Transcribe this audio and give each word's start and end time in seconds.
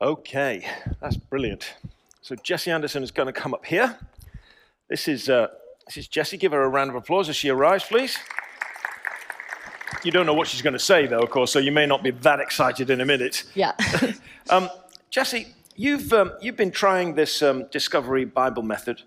Okay, 0.00 0.64
that's 1.00 1.16
brilliant. 1.16 1.74
So 2.22 2.36
Jessie 2.36 2.70
Anderson 2.70 3.02
is 3.02 3.10
going 3.10 3.26
to 3.26 3.32
come 3.32 3.52
up 3.52 3.64
here. 3.64 3.98
This 4.88 5.08
is 5.08 5.28
uh, 5.28 5.48
this 5.86 5.96
is 5.96 6.06
Jessie. 6.06 6.36
Give 6.36 6.52
her 6.52 6.62
a 6.62 6.68
round 6.68 6.90
of 6.90 6.96
applause 6.96 7.28
as 7.28 7.36
she 7.36 7.48
arrives, 7.48 7.84
please. 7.84 8.16
You 10.04 10.12
don't 10.12 10.26
know 10.26 10.34
what 10.34 10.46
she's 10.46 10.62
going 10.62 10.74
to 10.74 10.78
say, 10.78 11.06
though, 11.06 11.18
of 11.18 11.30
course, 11.30 11.50
so 11.50 11.58
you 11.58 11.72
may 11.72 11.84
not 11.84 12.04
be 12.04 12.12
that 12.12 12.38
excited 12.38 12.90
in 12.90 13.00
a 13.00 13.06
minute. 13.06 13.44
Yeah. 13.54 13.72
Um, 14.50 14.70
Jessie, 15.10 15.48
you've 15.76 16.10
um, 16.14 16.32
you've 16.40 16.56
been 16.56 16.70
trying 16.70 17.14
this 17.14 17.42
um, 17.42 17.66
Discovery 17.70 18.24
Bible 18.24 18.62
method. 18.62 19.02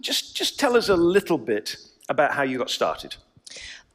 Just 0.00 0.34
just 0.34 0.58
tell 0.58 0.78
us 0.78 0.88
a 0.88 0.96
little 0.96 1.36
bit 1.36 1.76
about 2.08 2.32
how 2.32 2.42
you 2.42 2.56
got 2.56 2.70
started. 2.70 3.16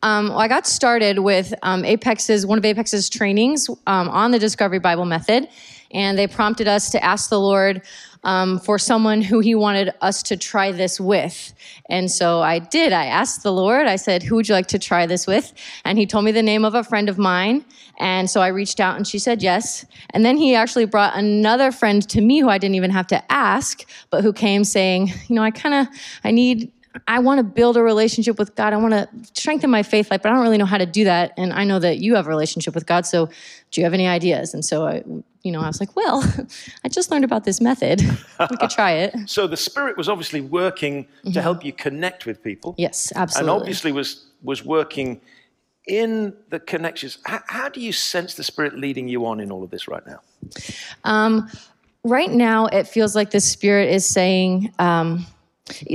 Um, 0.04 0.30
well, 0.30 0.38
I 0.38 0.48
got 0.48 0.68
started 0.68 1.20
with 1.20 1.52
um, 1.64 1.84
Apex's 1.84 2.46
one 2.46 2.60
of 2.60 2.66
Apex's 2.66 3.10
trainings 3.10 3.70
um, 3.88 4.07
on 4.10 4.30
the 4.30 4.38
Discovery 4.38 4.78
Bible 4.78 5.05
Method, 5.05 5.48
and 5.94 6.18
they 6.18 6.28
prompted 6.28 6.68
us 6.68 6.89
to 6.92 7.04
ask 7.04 7.29
the 7.29 7.39
Lord 7.39 7.82
um, 8.24 8.60
for 8.60 8.79
someone 8.79 9.21
who 9.21 9.39
He 9.39 9.54
wanted 9.54 9.93
us 10.01 10.24
to 10.24 10.38
try 10.38 10.71
this 10.71 11.00
with. 11.00 11.54
And 11.89 12.10
so 12.10 12.42
I 12.42 12.60
did. 12.60 12.93
I 12.93 13.06
asked 13.06 13.43
the 13.43 13.51
Lord. 13.51 13.86
I 13.88 13.98
said, 13.98 14.24
"Who 14.24 14.36
would 14.36 14.48
you 14.48 14.56
like 14.56 14.68
to 14.68 14.79
try 14.79 15.06
this 15.06 15.28
with?" 15.28 15.54
And 15.86 15.98
He 15.98 16.06
told 16.06 16.25
me 16.25 16.32
the 16.32 16.43
name 16.43 16.65
of 16.65 16.74
a 16.74 16.84
friend 16.84 17.10
of 17.10 17.18
mine, 17.18 17.65
and 18.00 18.29
so 18.29 18.42
I 18.42 18.48
reached 18.48 18.79
out, 18.79 18.96
and 18.96 19.07
she 19.07 19.20
said 19.20 19.43
yes. 19.43 19.86
And 20.11 20.25
then 20.25 20.37
He 20.37 20.56
actually 20.56 20.86
brought 20.86 21.15
another 21.15 21.71
friend 21.71 22.07
to 22.10 22.21
me 22.21 22.39
who 22.39 22.50
I 22.50 22.57
didn't 22.57 22.75
even 22.75 22.92
have 22.92 23.07
to 23.07 23.32
ask, 23.32 23.86
but 24.10 24.23
who 24.23 24.34
came 24.34 24.64
saying, 24.64 25.14
"You 25.28 25.36
know, 25.36 25.43
I 25.43 25.51
kind 25.51 25.75
of 25.75 25.87
I 26.23 26.32
need." 26.32 26.71
I 27.07 27.20
want 27.20 27.39
to 27.39 27.43
build 27.43 27.78
a 27.78 27.83
relationship 27.83 28.38
with 28.38 28.56
God. 28.56 28.74
I 28.74 28.78
want 28.78 28.93
to 28.93 29.10
strengthen 29.34 29.70
my 29.70 29.84
faith 29.84 30.11
life, 30.11 30.21
but 30.21 30.32
I 30.32 30.36
don't 30.36 30.43
really 30.43 30.57
know 30.57 30.65
how 30.65 30.78
to 30.78 30.86
do 30.86 31.04
that. 31.06 31.34
And 31.38 31.51
I 31.54 31.64
know 31.64 31.79
that 31.79 32.00
you 32.00 32.16
have 32.16 32.28
a 32.28 32.30
relationship 32.30 32.75
with 32.75 32.86
God. 32.86 33.06
So, 33.06 33.30
do 33.72 33.81
you 33.81 33.86
have 33.86 33.94
any 33.94 34.08
ideas? 34.08 34.53
And 34.53 34.64
so, 34.64 34.86
I, 34.86 35.03
you 35.42 35.52
know, 35.52 35.61
I 35.61 35.67
was 35.67 35.80
like, 35.80 35.95
well, 35.95 36.23
I 36.84 36.89
just 36.89 37.11
learned 37.11 37.25
about 37.25 37.44
this 37.44 37.59
method. 37.59 38.02
we 38.50 38.58
could 38.58 38.70
try 38.70 38.92
it. 38.92 39.16
So 39.28 39.48
the 39.48 39.58
Spirit 39.58 39.98
was 39.98 40.09
obviously 40.09 40.42
working 40.42 41.08
to 41.32 41.42
help 41.42 41.66
you 41.66 41.73
connect 41.73 42.26
with 42.26 42.44
people, 42.44 42.76
Yes, 42.78 43.12
absolutely. 43.16 43.52
and 43.52 43.62
obviously 43.62 43.92
was 43.92 44.26
was 44.44 44.64
working 44.64 45.22
in 45.88 46.34
the 46.50 46.60
connections. 46.60 47.17
How, 47.26 47.39
how 47.48 47.70
do 47.70 47.80
you 47.82 47.92
sense 47.92 48.36
the 48.36 48.44
Spirit 48.44 48.78
leading 48.78 49.08
you 49.08 49.26
on 49.26 49.39
in 49.39 49.52
all 49.52 49.64
of 49.64 49.70
this 49.70 49.88
right 49.88 50.06
now? 50.06 50.20
Um, 51.04 51.50
right 52.04 52.32
now, 52.32 52.67
it 52.67 52.88
feels 52.88 53.16
like 53.16 53.32
the 53.32 53.39
Spirit 53.39 53.89
is 53.89 54.06
saying, 54.06 54.73
um, 54.80 55.26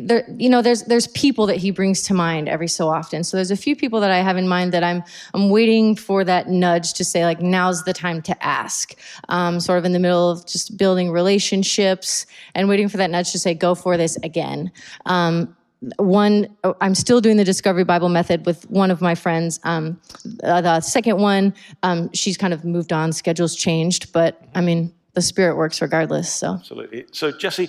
there, 0.03 0.25
you 0.39 0.49
know, 0.49 0.63
there's 0.63 0.85
there's 0.85 1.09
people 1.09 1.47
that 1.47 1.57
He 1.57 1.71
brings 1.71 2.03
to 2.05 2.15
mind 2.15 2.49
every 2.49 2.69
so 2.69 2.89
often. 2.89 3.23
So 3.23 3.37
there's 3.37 3.51
a 3.51 3.57
few 3.57 3.77
people 3.77 4.01
that 4.01 4.11
I 4.11 4.19
have 4.19 4.37
in 4.37 4.49
mind 4.49 4.73
that 4.73 4.83
I'm 4.83 5.03
I'm 5.35 5.51
waiting 5.51 5.95
for 5.95 6.25
that 6.25 6.49
nudge 6.49 6.95
to 6.95 7.05
say 7.05 7.25
like 7.25 7.41
now's 7.41 7.85
the 7.85 7.93
time 7.93 8.23
to 8.23 8.45
ask. 8.45 8.95
Um, 9.29 9.61
sort 9.61 9.79
of 9.79 9.85
in 9.85 9.93
the 9.93 9.99
middle 9.99 10.31
of 10.31 10.47
just 10.47 10.79
building 10.79 11.11
relationships 11.11 12.25
and 12.55 12.69
waiting 12.69 12.89
for 12.89 12.97
that 12.97 13.11
nudge 13.11 13.33
to 13.33 13.39
say 13.39 13.55
go 13.55 13.75
for 13.75 13.97
this 13.97 14.17
again. 14.23 14.73
Um, 15.07 15.55
one 15.99 16.49
i'm 16.81 16.93
still 16.93 17.21
doing 17.21 17.37
the 17.37 17.45
discovery 17.45 17.85
bible 17.85 18.09
method 18.09 18.45
with 18.47 18.69
one 18.69 18.91
of 18.91 19.01
my 19.01 19.15
friends 19.15 19.61
um, 19.63 19.97
the 20.25 20.81
second 20.81 21.21
one 21.21 21.55
um, 21.85 22.13
she's 22.13 22.37
kind 22.37 22.53
of 22.53 22.65
moved 22.65 22.93
on 22.93 23.13
schedules 23.13 23.55
changed 23.55 24.13
but 24.13 24.43
i 24.57 24.61
mean 24.61 24.93
the 25.13 25.23
spirit 25.23 25.57
works 25.57 25.81
regardless 25.81 26.35
so 26.35 26.55
Absolutely. 26.55 27.07
So 27.13 27.31
Jessie, 27.31 27.69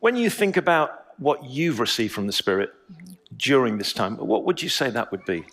when 0.00 0.16
you 0.16 0.30
think 0.30 0.56
about 0.56 1.07
what 1.18 1.44
you've 1.44 1.80
received 1.80 2.12
from 2.14 2.26
the 2.26 2.32
Spirit 2.32 2.70
during 3.36 3.78
this 3.78 3.92
time, 3.92 4.16
what 4.16 4.44
would 4.44 4.62
you 4.62 4.68
say 4.68 4.90
that 4.90 5.10
would 5.10 5.24
be? 5.24 5.44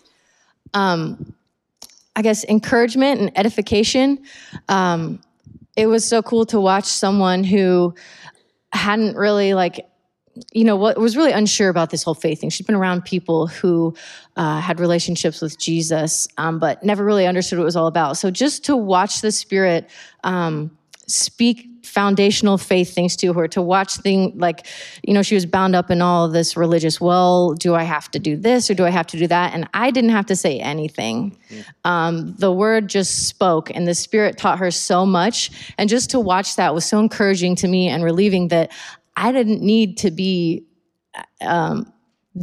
I 2.16 2.22
guess 2.22 2.44
encouragement 2.44 3.20
and 3.20 3.38
edification. 3.38 4.24
Um, 4.68 5.20
it 5.76 5.86
was 5.86 6.04
so 6.04 6.22
cool 6.22 6.46
to 6.46 6.58
watch 6.58 6.86
someone 6.86 7.44
who 7.44 7.94
hadn't 8.72 9.16
really 9.16 9.52
like, 9.52 9.86
you 10.52 10.64
know, 10.64 10.76
what 10.76 10.98
was 10.98 11.16
really 11.16 11.32
unsure 11.32 11.68
about 11.68 11.90
this 11.90 12.02
whole 12.02 12.14
faith 12.14 12.40
thing. 12.40 12.50
She'd 12.50 12.66
been 12.66 12.74
around 12.74 13.04
people 13.04 13.46
who 13.46 13.94
uh, 14.36 14.60
had 14.60 14.80
relationships 14.80 15.40
with 15.42 15.58
Jesus, 15.58 16.26
um, 16.38 16.58
but 16.58 16.82
never 16.82 17.04
really 17.04 17.26
understood 17.26 17.58
what 17.58 17.64
it 17.64 17.66
was 17.66 17.76
all 17.76 17.86
about. 17.86 18.16
So 18.16 18.30
just 18.30 18.64
to 18.64 18.76
watch 18.76 19.20
the 19.20 19.32
Spirit 19.32 19.88
um, 20.24 20.76
speak 21.06 21.75
foundational 21.96 22.58
faith 22.58 22.94
things 22.94 23.16
to 23.16 23.32
her 23.32 23.48
to 23.48 23.62
watch 23.62 23.96
thing 23.96 24.30
like 24.36 24.66
you 25.02 25.14
know 25.14 25.22
she 25.22 25.34
was 25.34 25.46
bound 25.46 25.74
up 25.74 25.90
in 25.90 26.02
all 26.02 26.26
of 26.26 26.32
this 26.32 26.54
religious 26.54 27.00
well 27.00 27.54
do 27.54 27.74
i 27.74 27.82
have 27.82 28.10
to 28.10 28.18
do 28.18 28.36
this 28.36 28.70
or 28.70 28.74
do 28.74 28.84
i 28.84 28.90
have 28.90 29.06
to 29.06 29.16
do 29.16 29.26
that? 29.26 29.54
And 29.54 29.66
i 29.72 29.90
didn't 29.90 30.10
have 30.10 30.26
to 30.26 30.36
say 30.36 30.58
anything. 30.58 31.36
Um, 31.84 32.34
the 32.36 32.52
word 32.52 32.88
just 32.88 33.28
spoke 33.28 33.70
and 33.74 33.88
the 33.88 33.94
spirit 33.94 34.36
taught 34.36 34.58
her 34.58 34.70
so 34.70 35.06
much. 35.06 35.50
And 35.78 35.88
just 35.88 36.10
to 36.10 36.20
watch 36.20 36.56
that 36.56 36.74
was 36.74 36.84
so 36.84 36.98
encouraging 36.98 37.56
to 37.56 37.68
me 37.68 37.88
and 37.88 38.04
relieving 38.04 38.48
that 38.48 38.72
i 39.16 39.32
didn't 39.32 39.62
need 39.62 39.96
to 39.98 40.10
be 40.10 40.66
um, 41.40 41.90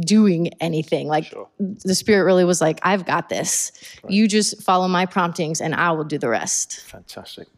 doing 0.00 0.48
anything 0.60 1.06
like 1.06 1.32
the 1.58 1.94
spirit 1.94 2.24
really 2.24 2.44
was 2.44 2.60
like 2.60 2.80
i've 2.82 3.06
got 3.06 3.28
this 3.28 3.70
you 4.08 4.26
just 4.26 4.60
follow 4.62 4.88
my 4.88 5.06
promptings 5.06 5.60
and 5.60 5.74
i 5.74 5.90
will 5.92 6.04
do 6.04 6.18
the 6.18 6.28
rest 6.28 6.80
Fantastic. 6.80 7.48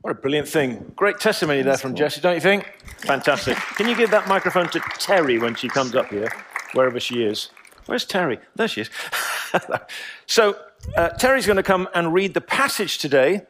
What 0.00 0.10
a 0.10 0.14
brilliant 0.14 0.48
thing. 0.48 0.92
Great 0.96 1.18
testimony 1.18 1.62
there 1.62 1.76
from 1.76 1.94
Jessie, 1.94 2.20
don't 2.20 2.34
you 2.34 2.40
think? 2.40 2.72
Fantastic. 2.98 3.56
Can 3.76 3.88
you 3.88 3.96
give 3.96 4.10
that 4.10 4.28
microphone 4.28 4.68
to 4.70 4.80
Terry 4.98 5.38
when 5.38 5.54
she 5.54 5.68
comes 5.68 5.94
up 5.94 6.08
here, 6.08 6.30
wherever 6.72 7.00
she 7.00 7.24
is? 7.24 7.50
Where's 7.86 8.04
Terry? 8.04 8.38
There 8.54 8.68
she 8.68 8.82
is. 8.82 8.90
so, 10.26 10.56
uh, 10.96 11.10
Terry's 11.10 11.46
going 11.46 11.56
to 11.56 11.62
come 11.62 11.88
and 11.94 12.12
read 12.12 12.34
the 12.34 12.40
passage 12.40 12.98
today. 12.98 13.42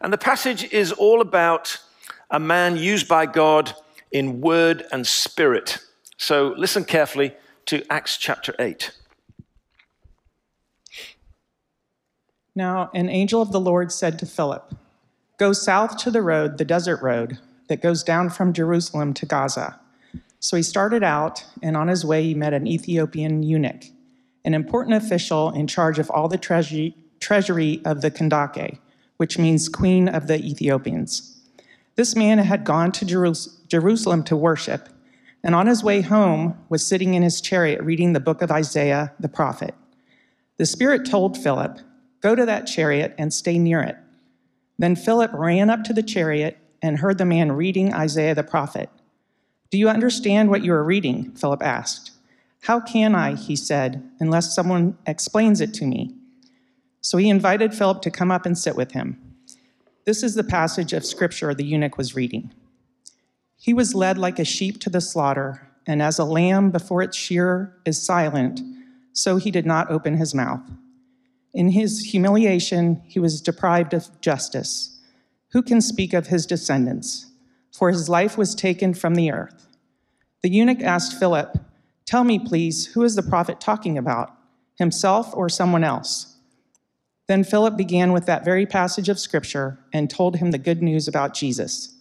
And 0.00 0.12
the 0.12 0.18
passage 0.18 0.64
is 0.72 0.92
all 0.92 1.20
about 1.20 1.78
a 2.30 2.40
man 2.40 2.76
used 2.76 3.08
by 3.08 3.26
God 3.26 3.74
in 4.10 4.40
word 4.40 4.84
and 4.92 5.06
spirit. 5.06 5.78
So, 6.16 6.54
listen 6.56 6.84
carefully 6.84 7.34
to 7.68 7.84
Acts 7.92 8.16
chapter 8.16 8.54
8. 8.58 8.92
Now, 12.54 12.90
an 12.94 13.10
angel 13.10 13.42
of 13.42 13.52
the 13.52 13.60
Lord 13.60 13.92
said 13.92 14.18
to 14.18 14.26
Philip, 14.26 14.74
Go 15.36 15.52
south 15.52 15.98
to 15.98 16.10
the 16.10 16.22
road, 16.22 16.56
the 16.56 16.64
desert 16.64 17.02
road, 17.02 17.38
that 17.68 17.82
goes 17.82 18.02
down 18.02 18.30
from 18.30 18.54
Jerusalem 18.54 19.12
to 19.12 19.26
Gaza. 19.26 19.78
So 20.40 20.56
he 20.56 20.62
started 20.62 21.02
out, 21.02 21.44
and 21.62 21.76
on 21.76 21.88
his 21.88 22.06
way, 22.06 22.22
he 22.22 22.34
met 22.34 22.54
an 22.54 22.66
Ethiopian 22.66 23.42
eunuch, 23.42 23.84
an 24.46 24.54
important 24.54 24.96
official 24.96 25.50
in 25.50 25.66
charge 25.66 25.98
of 25.98 26.10
all 26.10 26.26
the 26.26 26.38
treasury, 26.38 26.96
treasury 27.20 27.82
of 27.84 28.00
the 28.00 28.10
Kandake, 28.10 28.78
which 29.18 29.36
means 29.38 29.68
queen 29.68 30.08
of 30.08 30.26
the 30.26 30.42
Ethiopians. 30.42 31.38
This 31.96 32.16
man 32.16 32.38
had 32.38 32.64
gone 32.64 32.92
to 32.92 33.04
Jerus- 33.04 33.58
Jerusalem 33.68 34.24
to 34.24 34.36
worship, 34.36 34.88
and 35.48 35.54
on 35.54 35.66
his 35.66 35.82
way 35.82 36.02
home 36.02 36.54
was 36.68 36.86
sitting 36.86 37.14
in 37.14 37.22
his 37.22 37.40
chariot 37.40 37.82
reading 37.82 38.12
the 38.12 38.20
book 38.20 38.42
of 38.42 38.50
Isaiah 38.50 39.14
the 39.18 39.30
prophet. 39.30 39.74
The 40.58 40.66
Spirit 40.66 41.06
told 41.06 41.38
Philip, 41.38 41.78
Go 42.20 42.34
to 42.34 42.44
that 42.44 42.66
chariot 42.66 43.14
and 43.16 43.32
stay 43.32 43.58
near 43.58 43.80
it. 43.80 43.96
Then 44.78 44.94
Philip 44.94 45.30
ran 45.32 45.70
up 45.70 45.84
to 45.84 45.94
the 45.94 46.02
chariot 46.02 46.58
and 46.82 46.98
heard 46.98 47.16
the 47.16 47.24
man 47.24 47.52
reading 47.52 47.94
Isaiah 47.94 48.34
the 48.34 48.42
prophet. 48.42 48.90
Do 49.70 49.78
you 49.78 49.88
understand 49.88 50.50
what 50.50 50.62
you 50.62 50.74
are 50.74 50.84
reading? 50.84 51.32
Philip 51.34 51.62
asked. 51.62 52.10
How 52.64 52.78
can 52.78 53.14
I, 53.14 53.34
he 53.34 53.56
said, 53.56 54.06
unless 54.20 54.54
someone 54.54 54.98
explains 55.06 55.62
it 55.62 55.72
to 55.72 55.86
me? 55.86 56.14
So 57.00 57.16
he 57.16 57.30
invited 57.30 57.72
Philip 57.72 58.02
to 58.02 58.10
come 58.10 58.30
up 58.30 58.44
and 58.44 58.58
sit 58.58 58.76
with 58.76 58.92
him. 58.92 59.18
This 60.04 60.22
is 60.22 60.34
the 60.34 60.44
passage 60.44 60.92
of 60.92 61.06
scripture 61.06 61.54
the 61.54 61.64
eunuch 61.64 61.96
was 61.96 62.14
reading. 62.14 62.52
He 63.58 63.74
was 63.74 63.94
led 63.94 64.18
like 64.18 64.38
a 64.38 64.44
sheep 64.44 64.80
to 64.80 64.90
the 64.90 65.00
slaughter, 65.00 65.68
and 65.86 66.00
as 66.00 66.18
a 66.18 66.24
lamb 66.24 66.70
before 66.70 67.02
its 67.02 67.16
shearer 67.16 67.76
is 67.84 68.00
silent, 68.00 68.60
so 69.12 69.36
he 69.36 69.50
did 69.50 69.66
not 69.66 69.90
open 69.90 70.16
his 70.16 70.34
mouth. 70.34 70.62
In 71.52 71.70
his 71.70 72.00
humiliation, 72.00 73.02
he 73.04 73.18
was 73.18 73.40
deprived 73.40 73.94
of 73.94 74.20
justice. 74.20 75.00
Who 75.52 75.62
can 75.62 75.80
speak 75.80 76.12
of 76.12 76.28
his 76.28 76.46
descendants? 76.46 77.26
For 77.72 77.90
his 77.90 78.08
life 78.08 78.38
was 78.38 78.54
taken 78.54 78.94
from 78.94 79.16
the 79.16 79.32
earth. 79.32 79.66
The 80.42 80.50
eunuch 80.50 80.80
asked 80.80 81.18
Philip, 81.18 81.58
Tell 82.06 82.22
me, 82.22 82.38
please, 82.38 82.86
who 82.86 83.02
is 83.02 83.16
the 83.16 83.22
prophet 83.22 83.60
talking 83.60 83.98
about, 83.98 84.34
himself 84.76 85.34
or 85.34 85.48
someone 85.48 85.84
else? 85.84 86.36
Then 87.26 87.44
Philip 87.44 87.76
began 87.76 88.12
with 88.12 88.24
that 88.26 88.44
very 88.44 88.66
passage 88.66 89.08
of 89.08 89.18
scripture 89.18 89.78
and 89.92 90.08
told 90.08 90.36
him 90.36 90.52
the 90.52 90.58
good 90.58 90.82
news 90.82 91.08
about 91.08 91.34
Jesus. 91.34 91.94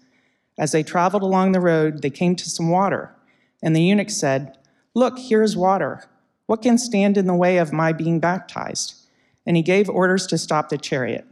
As 0.58 0.72
they 0.72 0.84
traveled 0.84 1.24
along 1.24 1.52
the 1.52 1.62
road, 1.62 2.02
they 2.02 2.10
came 2.10 2.36
to 2.36 2.50
some 2.50 2.70
water, 2.70 3.14
and 3.62 3.76
the 3.76 3.82
eunuch 3.82 4.10
said, 4.10 4.58
Look, 4.94 5.20
here 5.20 5.44
is 5.44 5.56
water. 5.56 6.04
What 6.48 6.62
can 6.62 6.78
stand 6.78 7.18
in 7.18 7.28
the 7.28 7.36
way 7.36 7.58
of 7.58 7.74
my 7.74 7.94
being 7.94 8.20
baptized? 8.20 8.96
And 9.46 9.56
he 9.56 9.62
gave 9.62 9.90
orders 9.90 10.26
to 10.28 10.38
stop 10.38 10.70
the 10.70 10.78
chariot. 10.78 11.26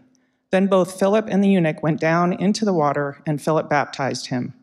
Then 0.51 0.67
both 0.67 0.99
Philip 0.99 1.27
and 1.29 1.43
the 1.43 1.49
eunuch 1.49 1.81
went 1.81 1.99
down 1.99 2.33
into 2.33 2.65
the 2.65 2.73
water, 2.73 3.21
and 3.25 3.41
Philip 3.41 3.69
baptized 3.69 4.27
him. 4.27 4.53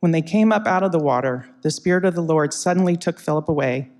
When 0.00 0.12
they 0.12 0.22
came 0.22 0.52
up 0.52 0.66
out 0.66 0.82
of 0.82 0.92
the 0.92 0.98
water, 0.98 1.48
the 1.62 1.70
Spirit 1.70 2.04
of 2.04 2.14
the 2.14 2.20
Lord 2.20 2.52
suddenly 2.52 2.96
took 2.96 3.18
Philip 3.18 3.48
away, 3.48 3.90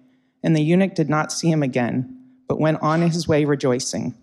and 0.43 0.55
the 0.55 0.62
eunuch 0.62 0.94
did 0.94 1.08
not 1.08 1.32
see 1.32 1.50
him 1.50 1.62
again, 1.62 2.14
but 2.46 2.61
went 2.61 2.81
on 2.82 3.02
his 3.02 3.26
way 3.26 3.44
rejoicing. 3.44 4.14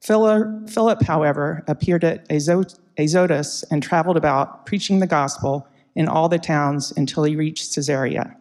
Philip, 0.00 1.02
however, 1.02 1.64
appeared 1.66 2.04
at 2.04 2.26
Azotus 2.30 2.78
Azotus 2.98 3.64
and 3.70 3.82
traveled 3.82 4.16
about 4.16 4.66
preaching 4.66 5.00
the 5.00 5.06
gospel 5.06 5.66
in 5.94 6.08
all 6.08 6.28
the 6.28 6.38
towns 6.38 6.92
until 6.96 7.24
he 7.24 7.36
reached 7.36 7.74
Caesarea. 7.74 8.36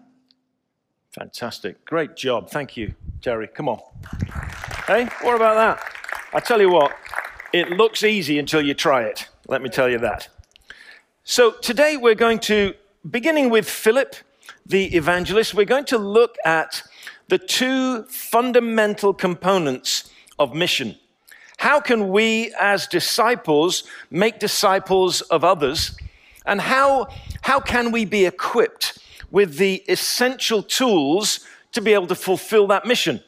Fantastic. 1.11 1.83
Great 1.85 2.15
job. 2.15 2.49
Thank 2.49 2.77
you, 2.77 2.93
Jerry. 3.19 3.47
Come 3.47 3.67
on. 3.67 3.79
Hey, 4.87 5.05
what 5.21 5.35
about 5.35 5.55
that? 5.55 5.83
I 6.33 6.39
tell 6.39 6.61
you 6.61 6.69
what, 6.69 6.93
it 7.51 7.69
looks 7.71 8.03
easy 8.03 8.39
until 8.39 8.61
you 8.61 8.73
try 8.73 9.03
it. 9.03 9.27
Let 9.47 9.61
me 9.61 9.69
tell 9.69 9.89
you 9.89 9.97
that. 9.99 10.29
So 11.23 11.51
today 11.51 11.97
we're 11.97 12.15
going 12.15 12.39
to, 12.39 12.73
beginning 13.09 13.49
with 13.49 13.69
Philip, 13.69 14.15
the 14.65 14.95
evangelist, 14.95 15.53
we're 15.53 15.65
going 15.65 15.85
to 15.85 15.97
look 15.97 16.37
at 16.45 16.83
the 17.27 17.37
two 17.37 18.03
fundamental 18.03 19.13
components 19.13 20.09
of 20.39 20.55
mission. 20.55 20.97
How 21.61 21.79
can 21.79 22.09
we, 22.09 22.51
as 22.59 22.87
disciples, 22.87 23.83
make 24.09 24.39
disciples 24.39 25.21
of 25.21 25.43
others? 25.43 25.95
And 26.43 26.59
how, 26.59 27.09
how 27.41 27.59
can 27.59 27.91
we 27.91 28.03
be 28.03 28.25
equipped 28.25 28.97
with 29.29 29.57
the 29.57 29.83
essential 29.87 30.63
tools 30.63 31.41
to 31.73 31.79
be 31.79 31.93
able 31.93 32.07
to 32.07 32.15
fulfill 32.15 32.65
that 32.69 32.87
mission? 32.87 33.21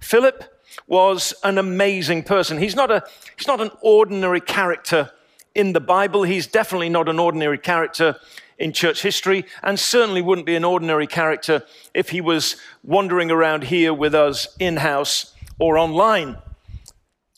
Philip 0.00 0.42
was 0.88 1.34
an 1.44 1.56
amazing 1.58 2.24
person. 2.24 2.58
He's 2.58 2.74
not, 2.74 2.90
a, 2.90 3.04
he's 3.38 3.46
not 3.46 3.60
an 3.60 3.70
ordinary 3.80 4.40
character 4.40 5.12
in 5.54 5.72
the 5.72 5.80
Bible. 5.80 6.24
He's 6.24 6.48
definitely 6.48 6.88
not 6.88 7.08
an 7.08 7.20
ordinary 7.20 7.58
character 7.58 8.16
in 8.58 8.72
church 8.72 9.02
history, 9.02 9.44
and 9.62 9.78
certainly 9.78 10.20
wouldn't 10.20 10.48
be 10.48 10.56
an 10.56 10.64
ordinary 10.64 11.06
character 11.06 11.62
if 11.94 12.08
he 12.08 12.20
was 12.20 12.56
wandering 12.82 13.30
around 13.30 13.62
here 13.62 13.94
with 13.94 14.16
us 14.16 14.48
in 14.58 14.78
house 14.78 15.32
or 15.60 15.78
online. 15.78 16.38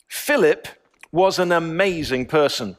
Philip 0.09 0.67
was 1.11 1.39
an 1.39 1.51
amazing 1.51 2.25
person. 2.25 2.75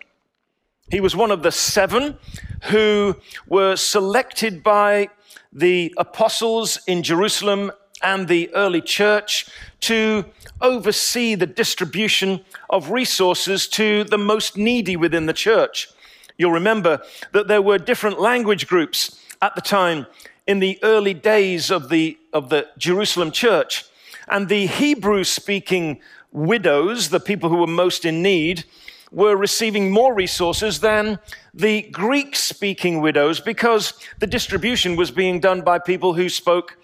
He 0.90 1.00
was 1.00 1.16
one 1.16 1.30
of 1.30 1.42
the 1.42 1.52
seven 1.52 2.18
who 2.64 3.16
were 3.46 3.76
selected 3.76 4.62
by 4.62 5.08
the 5.52 5.94
apostles 5.96 6.80
in 6.86 7.02
Jerusalem 7.02 7.72
and 8.02 8.28
the 8.28 8.52
early 8.54 8.80
church 8.80 9.48
to 9.80 10.24
oversee 10.60 11.34
the 11.34 11.46
distribution 11.46 12.44
of 12.68 12.90
resources 12.90 13.68
to 13.68 14.04
the 14.04 14.18
most 14.18 14.56
needy 14.56 14.96
within 14.96 15.26
the 15.26 15.32
church. 15.32 15.88
You'll 16.36 16.52
remember 16.52 17.02
that 17.32 17.48
there 17.48 17.62
were 17.62 17.78
different 17.78 18.20
language 18.20 18.66
groups 18.66 19.20
at 19.40 19.54
the 19.54 19.60
time 19.60 20.06
in 20.46 20.58
the 20.58 20.78
early 20.82 21.14
days 21.14 21.70
of 21.70 21.88
the, 21.88 22.18
of 22.32 22.48
the 22.48 22.66
Jerusalem 22.76 23.30
church. 23.30 23.84
And 24.28 24.48
the 24.48 24.66
Hebrew 24.66 25.24
speaking 25.24 26.00
widows, 26.32 27.08
the 27.08 27.20
people 27.20 27.48
who 27.48 27.56
were 27.56 27.66
most 27.66 28.04
in 28.04 28.22
need, 28.22 28.64
were 29.10 29.36
receiving 29.36 29.90
more 29.90 30.14
resources 30.14 30.80
than 30.80 31.18
the 31.52 31.82
Greek 31.82 32.36
speaking 32.36 33.00
widows 33.00 33.40
because 33.40 33.94
the 34.20 34.26
distribution 34.26 34.94
was 34.94 35.10
being 35.10 35.40
done 35.40 35.62
by 35.62 35.78
people 35.78 36.14
who 36.14 36.28
spoke 36.28 36.78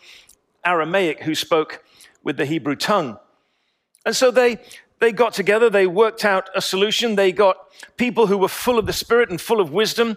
Aramaic, 0.65 1.23
who 1.23 1.35
spoke 1.35 1.85
with 2.25 2.37
the 2.37 2.47
Hebrew 2.47 2.75
tongue. 2.75 3.19
And 4.05 4.17
so 4.17 4.31
they, 4.31 4.59
they 4.99 5.13
got 5.13 5.35
together, 5.35 5.71
they 5.71 5.87
worked 5.87 6.25
out 6.25 6.51
a 6.55 6.61
solution. 6.61 7.15
They 7.15 7.31
got 7.31 7.57
people 7.97 8.27
who 8.27 8.39
were 8.39 8.49
full 8.49 8.79
of 8.79 8.87
the 8.87 8.93
Spirit 8.93 9.31
and 9.31 9.41
full 9.41 9.61
of 9.61 9.73
wisdom, 9.73 10.17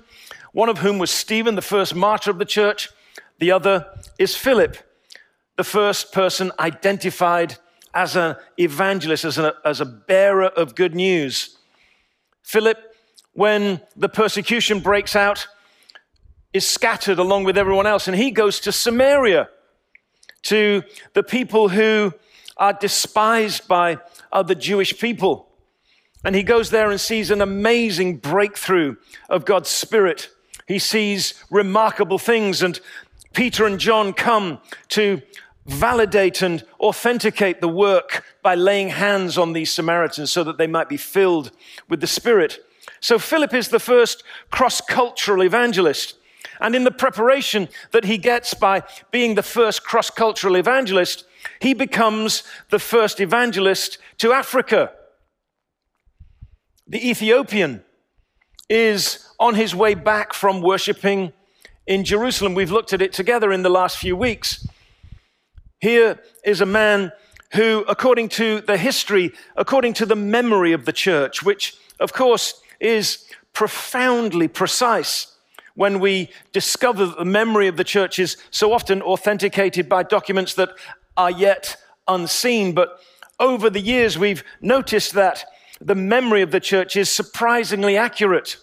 one 0.52 0.70
of 0.70 0.80
whom 0.80 0.98
was 0.98 1.12
Stephen, 1.12 1.56
the 1.56 1.62
first 1.62 1.94
martyr 1.94 2.32
of 2.32 2.40
the 2.40 2.46
church. 2.46 2.90
The 3.38 3.52
other 3.52 3.86
is 4.18 4.36
Philip, 4.36 4.78
the 5.58 5.64
first 5.64 6.12
person 6.12 6.52
identified 6.60 7.58
as 7.94 8.16
an 8.16 8.36
evangelist, 8.58 9.26
as 9.26 9.38
a, 9.38 9.56
as 9.66 9.82
a 9.82 9.86
bearer 9.86 10.46
of 10.46 10.76
good 10.76 10.96
news. 10.96 11.58
Philip, 12.42 12.78
when 13.34 13.82
the 13.96 14.10
persecution 14.10 14.80
breaks 14.80 15.16
out, 15.16 15.48
is 16.54 16.68
scattered 16.68 17.20
along 17.20 17.44
with 17.44 17.58
everyone 17.58 17.86
else, 17.86 18.08
and 18.08 18.18
he 18.18 18.32
goes 18.32 18.60
to 18.62 18.72
Samaria 18.72 19.50
to 20.44 20.84
the 21.14 21.24
people 21.24 21.70
who 21.70 22.14
are 22.58 22.74
despised 22.74 23.68
by 23.68 23.98
other 24.32 24.56
Jewish 24.56 25.00
people. 25.00 25.48
And 26.24 26.36
he 26.36 26.44
goes 26.44 26.70
there 26.70 26.92
and 26.92 27.00
sees 27.00 27.32
an 27.32 27.42
amazing 27.42 28.18
breakthrough 28.18 28.96
of 29.30 29.46
God's 29.46 29.70
Spirit. 29.70 30.30
He 30.68 30.80
sees 30.80 31.34
remarkable 31.50 32.20
things, 32.20 32.62
and 32.62 32.80
Peter 33.34 33.66
and 33.66 33.80
John 33.80 34.14
come 34.14 34.60
to 34.90 35.22
validate 35.70 36.42
and 36.42 36.64
authenticate 36.80 37.62
the 37.62 37.68
work 37.68 38.24
by 38.42 38.56
laying 38.56 38.90
hands 38.90 39.38
on 39.38 39.54
these 39.54 39.72
Samaritans 39.72 40.32
so 40.32 40.44
that 40.44 40.58
they 40.58 40.68
might 40.68 40.90
be 40.90 40.98
filled 40.98 41.52
with 41.88 42.02
the 42.02 42.08
Spirit. 42.08 42.60
So 43.00 43.20
Philip 43.20 43.54
is 43.54 43.70
the 43.70 43.80
first 43.80 44.24
cross 44.52 44.82
cultural 44.82 45.44
evangelist. 45.44 46.16
And 46.60 46.76
in 46.76 46.84
the 46.84 46.92
preparation 46.92 47.70
that 47.92 48.04
he 48.04 48.18
gets 48.18 48.54
by 48.54 48.84
being 49.12 49.36
the 49.36 49.44
first 49.44 49.84
cross 49.84 50.10
cultural 50.10 50.56
evangelist, 50.56 51.26
he 51.62 51.74
becomes 51.74 52.44
the 52.70 52.80
first 52.80 53.20
evangelist 53.20 53.98
to 54.18 54.34
Africa. 54.34 54.92
The 56.88 57.10
Ethiopian 57.10 57.84
is 58.68 59.26
on 59.40 59.56
his 59.56 59.74
way 59.74 59.94
back 59.94 60.34
from 60.34 60.62
worshiping 60.62 61.32
in 61.88 62.04
Jerusalem. 62.04 62.56
We've 62.56 62.72
looked 62.72 62.94
at 62.94 63.02
it 63.02 63.14
together 63.14 63.52
in 63.52 63.64
the 63.64 63.70
last 63.70 63.98
few 63.98 64.18
weeks. 64.18 64.68
Here 65.80 66.20
is 66.44 66.60
a 66.60 66.66
man 66.66 67.12
who, 67.54 67.86
according 67.88 68.30
to 68.30 68.62
the 68.62 68.78
history, 68.78 69.32
according 69.56 69.94
to 69.94 70.06
the 70.06 70.16
memory 70.16 70.74
of 70.74 70.86
the 70.86 70.94
church, 70.94 71.42
which 71.42 71.78
of 72.00 72.12
course 72.14 72.62
is 72.80 73.26
profoundly 73.54 74.48
precise, 74.48 75.36
when 75.76 76.02
we 76.02 76.30
discover 76.52 77.06
the 77.06 77.24
memory 77.24 77.68
of 77.68 77.78
the 77.78 77.86
church 77.86 78.20
is 78.20 78.36
so 78.52 78.74
often 78.74 79.02
authenticated 79.02 79.88
by 79.88 80.04
documents 80.04 80.54
that 80.56 80.70
are 81.16 81.32
yet 81.32 81.78
unseen. 82.08 82.74
But 82.74 83.00
over 83.40 83.70
the 83.70 83.80
years, 83.80 84.18
we've 84.18 84.44
noticed 84.60 85.14
that 85.14 85.46
the 85.80 85.96
memory 85.96 86.42
of 86.42 86.52
the 86.52 86.60
church 86.60 86.98
is 86.98 87.10
surprisingly 87.10 87.96
accurate 87.96 88.58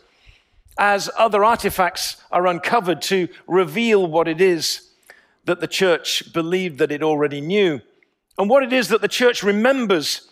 as 0.78 1.08
other 1.16 1.42
artifacts 1.42 2.18
are 2.30 2.46
uncovered 2.46 3.00
to 3.00 3.28
reveal 3.46 4.06
what 4.06 4.28
it 4.28 4.42
is 4.42 4.85
that 5.46 5.60
the 5.60 5.66
church 5.66 6.32
believed 6.32 6.78
that 6.78 6.92
it 6.92 7.02
already 7.02 7.40
knew. 7.40 7.80
And 8.38 8.50
what 8.50 8.62
it 8.62 8.72
is 8.72 8.88
that 8.88 9.00
the 9.00 9.08
church 9.08 9.42
remembers 9.42 10.28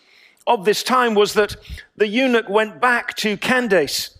of 0.47 0.65
this 0.65 0.83
time 0.83 1.15
was 1.15 1.33
that 1.35 1.57
the 1.97 2.07
eunuch 2.07 2.49
went 2.49 2.81
back 2.81 3.17
to 3.17 3.37
Candace 3.37 4.19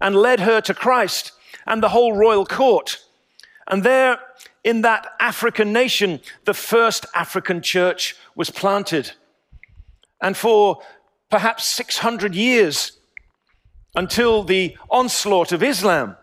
and 0.00 0.16
led 0.16 0.40
her 0.40 0.60
to 0.62 0.72
Christ 0.72 1.32
and 1.66 1.82
the 1.82 1.90
whole 1.90 2.14
royal 2.14 2.46
court. 2.46 3.04
And 3.66 3.82
there, 3.82 4.18
in 4.64 4.80
that 4.82 5.06
African 5.20 5.72
nation, 5.72 6.20
the 6.44 6.54
first 6.54 7.04
African 7.14 7.60
church 7.60 8.16
was 8.34 8.48
planted. 8.48 9.12
And 10.22 10.36
for 10.36 10.80
perhaps 11.30 11.64
600 11.66 12.34
years, 12.34 12.92
until 13.94 14.44
the 14.44 14.76
onslaught 14.90 15.52
of 15.52 15.62
Islam, 15.62 16.16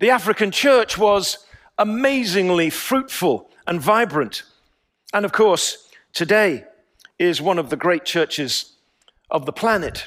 the 0.00 0.10
African 0.10 0.50
church 0.50 0.98
was 0.98 1.46
amazingly 1.80 2.70
fruitful 2.70 3.50
and 3.66 3.80
vibrant. 3.80 4.44
And 5.12 5.24
of 5.24 5.32
course, 5.32 5.88
today 6.12 6.64
is 7.18 7.40
one 7.40 7.58
of 7.58 7.70
the 7.70 7.76
great 7.76 8.04
churches 8.04 8.76
of 9.30 9.46
the 9.46 9.52
planet. 9.52 10.06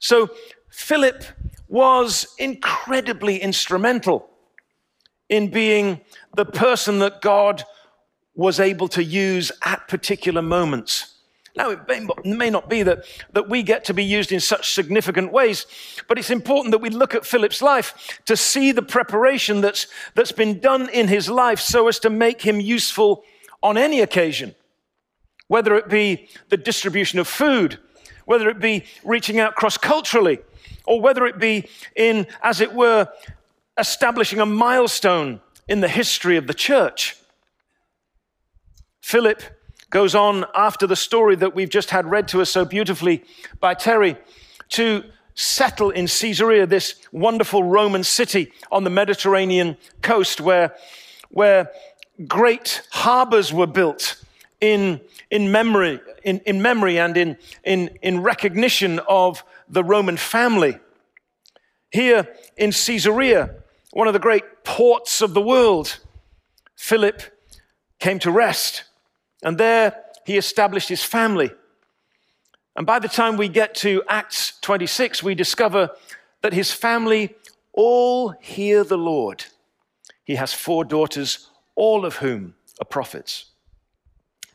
So, 0.00 0.30
Philip 0.70 1.24
was 1.68 2.34
incredibly 2.38 3.38
instrumental 3.38 4.28
in 5.28 5.50
being 5.50 6.00
the 6.34 6.44
person 6.44 6.98
that 7.00 7.20
God 7.20 7.64
was 8.34 8.60
able 8.60 8.88
to 8.88 9.02
use 9.02 9.50
at 9.64 9.88
particular 9.88 10.42
moments. 10.42 11.07
Now, 11.58 11.70
it 11.70 11.80
may, 12.24 12.50
not 12.50 12.70
be 12.70 12.84
that, 12.84 13.04
that 13.32 13.48
we 13.48 13.64
get 13.64 13.84
to 13.86 13.94
be 13.94 14.04
used 14.04 14.30
in 14.30 14.38
such 14.38 14.74
significant 14.74 15.32
ways, 15.32 15.66
but 16.06 16.16
it's 16.16 16.30
important 16.30 16.70
that 16.70 16.78
we 16.78 16.88
look 16.88 17.16
at 17.16 17.26
Philip's 17.26 17.60
life 17.60 18.20
to 18.26 18.36
see 18.36 18.70
the 18.70 18.80
preparation 18.80 19.60
that's, 19.60 19.88
that's 20.14 20.30
been 20.30 20.60
done 20.60 20.88
in 20.90 21.08
his 21.08 21.28
life 21.28 21.58
so 21.58 21.88
as 21.88 21.98
to 21.98 22.10
make 22.10 22.42
him 22.42 22.60
useful 22.60 23.24
on 23.60 23.76
any 23.76 24.00
occasion, 24.00 24.54
whether 25.48 25.74
it 25.74 25.88
be 25.88 26.28
the 26.48 26.56
distribution 26.56 27.18
of 27.18 27.26
food, 27.26 27.80
whether 28.24 28.48
it 28.48 28.60
be 28.60 28.84
reaching 29.02 29.40
out 29.40 29.56
cross 29.56 29.76
culturally, 29.76 30.38
or 30.86 31.00
whether 31.00 31.26
it 31.26 31.40
be 31.40 31.68
in, 31.96 32.28
as 32.40 32.60
it 32.60 32.72
were, 32.72 33.08
establishing 33.76 34.38
a 34.38 34.46
milestone 34.46 35.40
in 35.66 35.80
the 35.80 35.88
history 35.88 36.36
of 36.36 36.46
the 36.46 36.54
church. 36.54 37.16
Philip 39.00 39.42
goes 39.90 40.14
on 40.14 40.44
after 40.54 40.86
the 40.86 40.96
story 40.96 41.36
that 41.36 41.54
we've 41.54 41.70
just 41.70 41.90
had 41.90 42.06
read 42.06 42.28
to 42.28 42.40
us 42.40 42.50
so 42.50 42.64
beautifully 42.64 43.24
by 43.60 43.74
Terry 43.74 44.16
to 44.70 45.04
settle 45.34 45.90
in 45.90 46.06
Caesarea, 46.06 46.66
this 46.66 46.96
wonderful 47.12 47.62
Roman 47.62 48.02
city 48.02 48.52
on 48.72 48.84
the 48.84 48.90
Mediterranean 48.90 49.76
coast 50.02 50.40
where, 50.40 50.74
where 51.30 51.70
great 52.26 52.82
harbors 52.90 53.52
were 53.52 53.66
built 53.66 54.22
in, 54.60 55.00
in 55.30 55.52
memory, 55.52 56.00
in, 56.24 56.40
in 56.40 56.60
memory 56.60 56.98
and 56.98 57.16
in, 57.16 57.36
in, 57.64 57.88
in 58.02 58.20
recognition 58.22 58.98
of 59.08 59.44
the 59.68 59.84
Roman 59.84 60.16
family. 60.16 60.78
Here 61.90 62.28
in 62.56 62.72
Caesarea, 62.72 63.54
one 63.92 64.08
of 64.08 64.12
the 64.12 64.18
great 64.18 64.64
ports 64.64 65.22
of 65.22 65.34
the 65.34 65.40
world, 65.40 66.00
Philip 66.76 67.22
came 68.00 68.18
to 68.18 68.30
rest. 68.30 68.84
And 69.42 69.58
there 69.58 70.04
he 70.24 70.36
established 70.36 70.88
his 70.88 71.02
family. 71.02 71.50
And 72.76 72.86
by 72.86 72.98
the 72.98 73.08
time 73.08 73.36
we 73.36 73.48
get 73.48 73.74
to 73.76 74.02
Acts 74.08 74.58
26, 74.60 75.22
we 75.22 75.34
discover 75.34 75.90
that 76.42 76.52
his 76.52 76.70
family 76.70 77.34
all 77.72 78.30
hear 78.40 78.84
the 78.84 78.98
Lord. 78.98 79.44
He 80.24 80.36
has 80.36 80.52
four 80.52 80.84
daughters, 80.84 81.48
all 81.74 82.04
of 82.04 82.16
whom 82.16 82.54
are 82.80 82.84
prophets. 82.84 83.46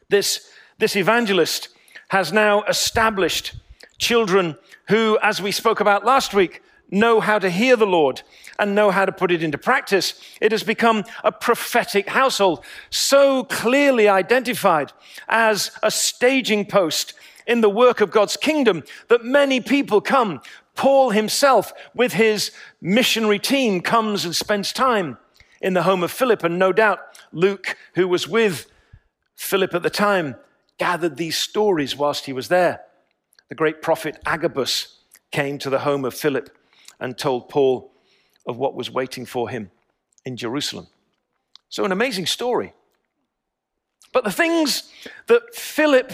This, 0.10 0.50
this 0.78 0.96
evangelist 0.96 1.70
has 2.10 2.32
now 2.32 2.63
established 2.63 3.56
children 3.98 4.58
who, 4.90 5.18
as 5.22 5.42
we 5.42 5.52
spoke 5.52 5.80
about 5.80 6.06
last 6.06 6.34
week, 6.34 6.62
know 6.90 7.20
how 7.20 7.40
to 7.40 7.50
hear 7.50 7.75
the 7.75 7.88
Lord 7.88 8.22
and 8.60 8.76
know 8.76 8.92
how 8.92 9.06
to 9.06 9.12
put 9.12 9.32
it 9.32 9.44
into 9.44 9.58
practice. 9.58 10.14
It 10.42 10.52
has 10.52 10.64
become 10.64 11.04
a 11.24 11.32
prophetic 11.32 12.10
household, 12.10 12.64
so 12.90 13.44
clearly 13.44 14.08
identified 14.08 14.92
as 15.28 15.72
a 15.82 15.92
staging 15.92 16.66
post 16.66 17.14
in 17.46 17.62
the 17.62 17.70
work 17.70 18.02
of 18.02 18.12
God's 18.12 18.38
kingdom 18.38 18.84
that 19.10 19.24
many 19.24 19.60
people 19.60 20.02
come. 20.02 20.42
Paul 20.76 21.12
himself, 21.12 21.74
with 21.94 22.14
his 22.14 22.52
missionary 22.82 23.40
team, 23.40 23.82
comes 23.82 24.26
and 24.26 24.36
spends 24.36 24.74
time 24.74 25.18
in 25.62 25.74
the 25.74 25.84
home 25.84 26.04
of 26.04 26.12
Philip. 26.12 26.44
And 26.44 26.58
no 26.58 26.74
doubt 26.74 27.00
Luke, 27.32 27.78
who 27.96 28.08
was 28.08 28.28
with 28.28 28.68
Philip 29.36 29.74
at 29.74 29.84
the 29.84 29.90
time, 29.90 30.36
gathered 30.78 31.18
these 31.18 31.38
stories 31.38 31.96
whilst 31.96 32.26
he 32.26 32.34
was 32.34 32.48
there. 32.48 32.82
The 33.50 33.56
great 33.56 33.82
prophet 33.82 34.20
Agabus 34.26 35.00
came 35.32 35.58
to 35.60 35.70
the 35.70 35.80
home 35.80 36.06
of 36.06 36.14
Philip 36.14 36.56
and 37.00 37.18
told 37.18 37.50
Paul 37.50 37.93
of 38.46 38.58
what 38.58 38.76
was 38.76 38.92
waiting 38.92 39.26
for 39.26 39.50
him 39.50 39.72
in 40.26 40.38
Jerusalem. 40.38 40.88
So, 41.70 41.86
an 41.86 41.92
amazing 41.92 42.26
story. 42.26 42.74
But 44.12 44.24
the 44.24 44.32
things 44.32 44.92
that 45.28 45.56
Philip 45.56 46.14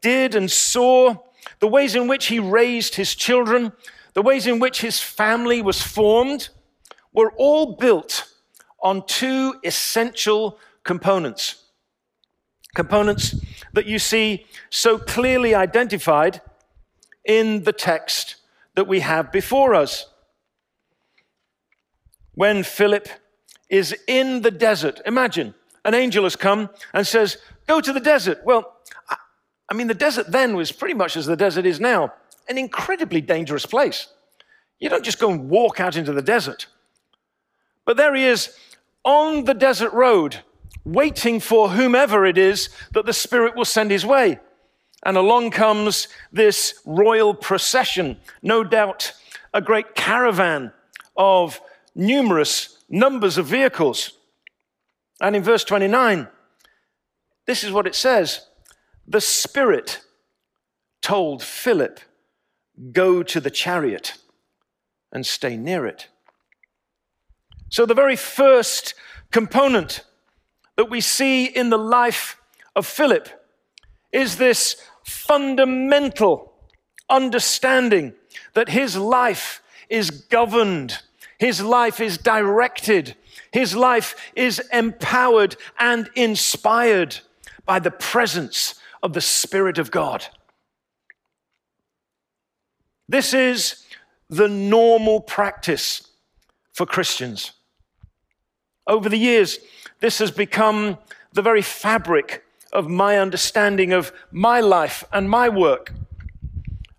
did 0.00 0.34
and 0.34 0.50
saw, 0.50 1.16
the 1.58 1.68
ways 1.68 1.94
in 1.94 2.06
which 2.06 2.26
he 2.26 2.38
raised 2.38 2.94
his 2.94 3.14
children, 3.14 3.72
the 4.14 4.22
ways 4.22 4.46
in 4.46 4.58
which 4.58 4.80
his 4.80 5.00
family 5.00 5.62
was 5.62 5.82
formed, 5.82 6.48
were 7.12 7.32
all 7.36 7.76
built 7.76 8.32
on 8.80 9.04
two 9.06 9.56
essential 9.64 10.58
components. 10.84 11.64
Components 12.74 13.34
that 13.72 13.86
you 13.86 13.98
see 13.98 14.46
so 14.70 14.96
clearly 14.98 15.54
identified 15.54 16.40
in 17.24 17.64
the 17.64 17.72
text 17.72 18.36
that 18.76 18.86
we 18.86 19.00
have 19.00 19.32
before 19.32 19.74
us 19.74 20.06
when 22.34 22.62
Philip 22.62 23.08
is 23.68 23.96
in 24.06 24.42
the 24.42 24.50
desert. 24.50 25.00
Imagine 25.06 25.54
an 25.84 25.94
angel 25.94 26.24
has 26.24 26.36
come 26.36 26.70
and 26.92 27.06
says, 27.06 27.38
Go 27.66 27.80
to 27.80 27.92
the 27.92 28.00
desert. 28.00 28.40
Well, 28.44 28.76
I 29.68 29.74
mean, 29.74 29.86
the 29.86 29.94
desert 29.94 30.32
then 30.32 30.56
was 30.56 30.72
pretty 30.72 30.94
much 30.94 31.16
as 31.16 31.26
the 31.26 31.36
desert 31.36 31.64
is 31.64 31.78
now 31.78 32.12
an 32.48 32.58
incredibly 32.58 33.20
dangerous 33.20 33.64
place. 33.64 34.08
You 34.80 34.88
don't 34.88 35.04
just 35.04 35.20
go 35.20 35.30
and 35.30 35.48
walk 35.48 35.78
out 35.78 35.94
into 35.94 36.12
the 36.12 36.22
desert. 36.22 36.66
But 37.84 37.96
there 37.96 38.14
he 38.14 38.24
is 38.24 38.56
on 39.04 39.44
the 39.44 39.54
desert 39.54 39.92
road, 39.92 40.40
waiting 40.84 41.38
for 41.38 41.70
whomever 41.70 42.26
it 42.26 42.36
is 42.36 42.70
that 42.92 43.06
the 43.06 43.12
Spirit 43.12 43.54
will 43.54 43.64
send 43.64 43.90
his 43.90 44.04
way. 44.04 44.40
And 45.04 45.16
along 45.16 45.52
comes 45.52 46.08
this 46.32 46.80
royal 46.84 47.32
procession, 47.34 48.18
no 48.42 48.64
doubt 48.64 49.12
a 49.54 49.60
great 49.62 49.94
caravan 49.94 50.72
of 51.16 51.60
numerous 51.94 52.78
numbers 52.88 53.38
of 53.38 53.46
vehicles. 53.46 54.12
And 55.20 55.36
in 55.36 55.42
verse 55.42 55.64
29, 55.64 56.28
this 57.46 57.64
is 57.64 57.72
what 57.72 57.86
it 57.86 57.94
says 57.94 58.46
The 59.06 59.20
Spirit 59.20 60.00
told 61.02 61.42
Philip, 61.42 62.00
Go 62.92 63.22
to 63.22 63.40
the 63.40 63.50
chariot 63.50 64.14
and 65.12 65.26
stay 65.26 65.56
near 65.56 65.86
it. 65.86 66.08
So, 67.68 67.86
the 67.86 67.94
very 67.94 68.16
first 68.16 68.94
component 69.30 70.04
that 70.76 70.90
we 70.90 71.00
see 71.00 71.44
in 71.44 71.70
the 71.70 71.78
life 71.78 72.36
of 72.74 72.86
Philip 72.86 73.28
is 74.12 74.36
this 74.36 74.76
fundamental 75.04 76.52
understanding 77.08 78.14
that 78.54 78.70
his 78.70 78.96
life 78.96 79.62
is 79.88 80.10
governed 80.10 81.00
his 81.40 81.62
life 81.62 82.00
is 82.00 82.18
directed. 82.18 83.16
His 83.50 83.74
life 83.74 84.14
is 84.36 84.60
empowered 84.74 85.56
and 85.78 86.10
inspired 86.14 87.16
by 87.64 87.78
the 87.78 87.90
presence 87.90 88.74
of 89.02 89.14
the 89.14 89.22
Spirit 89.22 89.78
of 89.78 89.90
God. 89.90 90.26
This 93.08 93.32
is 93.32 93.86
the 94.28 94.48
normal 94.48 95.22
practice 95.22 96.06
for 96.74 96.84
Christians. 96.84 97.52
Over 98.86 99.08
the 99.08 99.16
years, 99.16 99.60
this 100.00 100.18
has 100.18 100.30
become 100.30 100.98
the 101.32 101.42
very 101.42 101.62
fabric 101.62 102.44
of 102.70 102.86
my 102.86 103.16
understanding 103.16 103.94
of 103.94 104.12
my 104.30 104.60
life 104.60 105.04
and 105.10 105.30
my 105.30 105.48
work. 105.48 105.94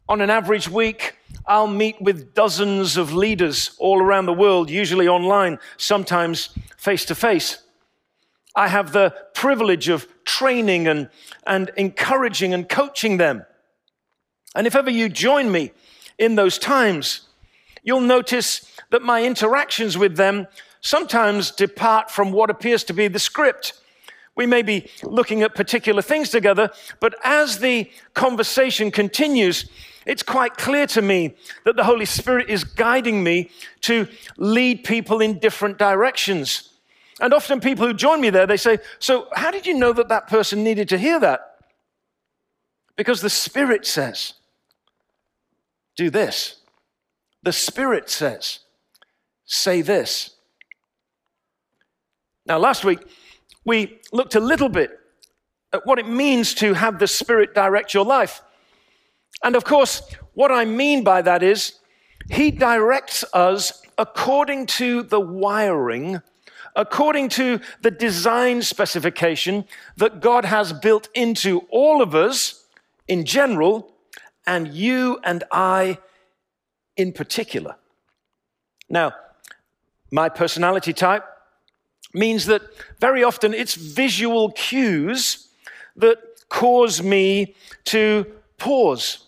On 0.10 0.20
an 0.20 0.32
average 0.32 0.68
week, 0.68 1.20
I'll 1.46 1.68
meet 1.68 2.02
with 2.02 2.34
dozens 2.34 2.98
of 2.98 3.14
leaders 3.14 3.76
all 3.78 4.02
around 4.02 4.26
the 4.26 4.34
world, 4.34 4.70
usually 4.70 5.08
online, 5.08 5.60
sometimes 5.78 6.50
face 6.78 7.06
to 7.06 7.16
face. 7.16 7.62
I 8.56 8.68
have 8.68 8.92
the 8.92 9.16
privilege 9.34 9.90
of 9.90 10.08
training 10.26 10.88
and, 10.88 11.10
and 11.48 11.72
encouraging 11.78 12.54
and 12.54 12.68
coaching 12.68 13.18
them. 13.18 13.46
And 14.56 14.68
if 14.68 14.76
ever 14.76 14.90
you 14.90 15.10
join 15.10 15.52
me 15.52 15.72
in 16.18 16.36
those 16.36 16.58
times, 16.58 17.28
you'll 17.84 18.02
notice 18.02 18.72
that 18.90 19.02
my 19.02 19.24
interactions 19.24 19.98
with 19.98 20.18
them 20.18 20.48
sometimes 20.82 21.52
depart 21.52 22.12
from 22.12 22.32
what 22.32 22.50
appears 22.50 22.84
to 22.86 22.94
be 22.94 23.08
the 23.08 23.20
script. 23.20 23.81
We 24.36 24.46
may 24.46 24.62
be 24.62 24.90
looking 25.04 25.44
at 25.44 25.56
particular 25.56 26.02
things 26.02 26.30
together, 26.30 26.70
but 27.00 27.16
as 27.24 27.60
the 27.60 27.92
conversation 28.14 28.90
continues, 28.90 29.70
it's 30.06 30.24
quite 30.24 30.58
clear 30.58 30.88
to 30.88 31.02
me 31.02 31.36
that 31.66 31.76
the 31.76 31.84
Holy 31.84 32.06
Spirit 32.06 32.50
is 32.50 32.64
guiding 32.64 33.24
me 33.24 33.52
to 33.82 34.08
lead 34.38 34.84
people 34.84 35.22
in 35.22 35.40
different 35.40 35.78
directions. 35.78 36.70
And 37.20 37.34
often 37.34 37.60
people 37.60 37.86
who 37.86 37.94
join 37.94 38.20
me 38.20 38.30
there, 38.30 38.48
they 38.48 38.58
say, 38.58 38.80
So, 39.00 39.28
how 39.34 39.52
did 39.52 39.68
you 39.68 39.76
know 39.76 39.94
that 39.94 40.10
that 40.10 40.28
person 40.28 40.64
needed 40.64 40.90
to 40.90 40.98
hear 40.98 41.20
that? 41.20 41.58
Because 42.96 43.22
the 43.22 43.30
Spirit 43.30 43.86
says, 43.86 44.34
Do 45.96 46.10
this. 46.10 46.58
The 47.44 47.54
Spirit 47.54 48.10
says, 48.10 48.60
Say 49.46 49.82
this. 49.82 50.32
Now, 52.46 52.58
last 52.58 52.84
week, 52.84 53.00
we 53.66 54.00
looked 54.12 54.36
a 54.36 54.40
little 54.40 54.70
bit 54.70 55.00
at 55.74 55.86
what 55.86 56.00
it 56.00 56.08
means 56.08 56.54
to 56.56 56.74
have 56.74 57.00
the 57.00 57.08
Spirit 57.08 57.54
direct 57.54 57.94
your 57.94 58.06
life. 58.06 58.42
And 59.44 59.56
of 59.56 59.64
course, 59.64 60.02
what 60.34 60.52
I 60.52 60.66
mean 60.66 61.04
by 61.04 61.22
that 61.22 61.44
is 61.44 61.80
he 62.30 62.52
directs 62.52 63.24
us 63.34 63.82
according 63.98 64.66
to 64.66 65.04
the 65.04 65.20
wiring, 65.20 66.22
according 66.76 67.30
to 67.30 67.60
the 67.82 67.92
design 67.92 68.62
specification 68.62 69.66
that 69.98 70.22
God 70.22 70.46
has 70.46 70.74
built 70.74 71.10
into 71.14 71.62
all 71.70 72.02
of 72.02 72.16
us 72.16 72.66
in 73.08 73.26
general, 73.26 73.94
and 74.46 74.68
you 74.70 75.20
and 75.24 75.44
I 75.52 76.00
in 76.96 77.12
particular. 77.12 77.76
Now, 78.90 79.14
my 80.12 80.30
personality 80.30 80.94
type 80.94 81.26
means 82.14 82.46
that 82.46 82.62
very 83.00 83.24
often 83.24 83.54
it's 83.54 83.76
visual 83.76 84.52
cues 84.52 85.48
that 85.96 86.18
cause 86.50 87.02
me 87.02 87.56
to 87.86 88.26
pause 88.58 89.28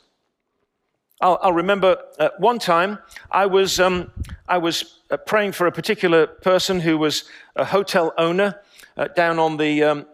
I'll, 1.23 1.39
I'll 1.41 1.53
remember 1.53 1.97
uh, 2.19 2.29
one 2.37 2.59
time 2.59 2.99
I 3.31 3.45
was, 3.45 3.79
um, 3.79 4.11
I 4.45 4.57
was 4.57 4.99
uh, 5.09 5.15
praying 5.15 5.53
for 5.53 5.67
a 5.67 5.71
particular 5.71 6.27
person 6.27 6.81
who 6.81 6.97
was 6.97 7.23
a 7.55 7.63
hotel 7.63 8.13
owner 8.17 8.59
uh, 8.97 9.07
down 9.07 9.39
on 9.39 9.55
the 9.55 9.83
um, 9.83 10.05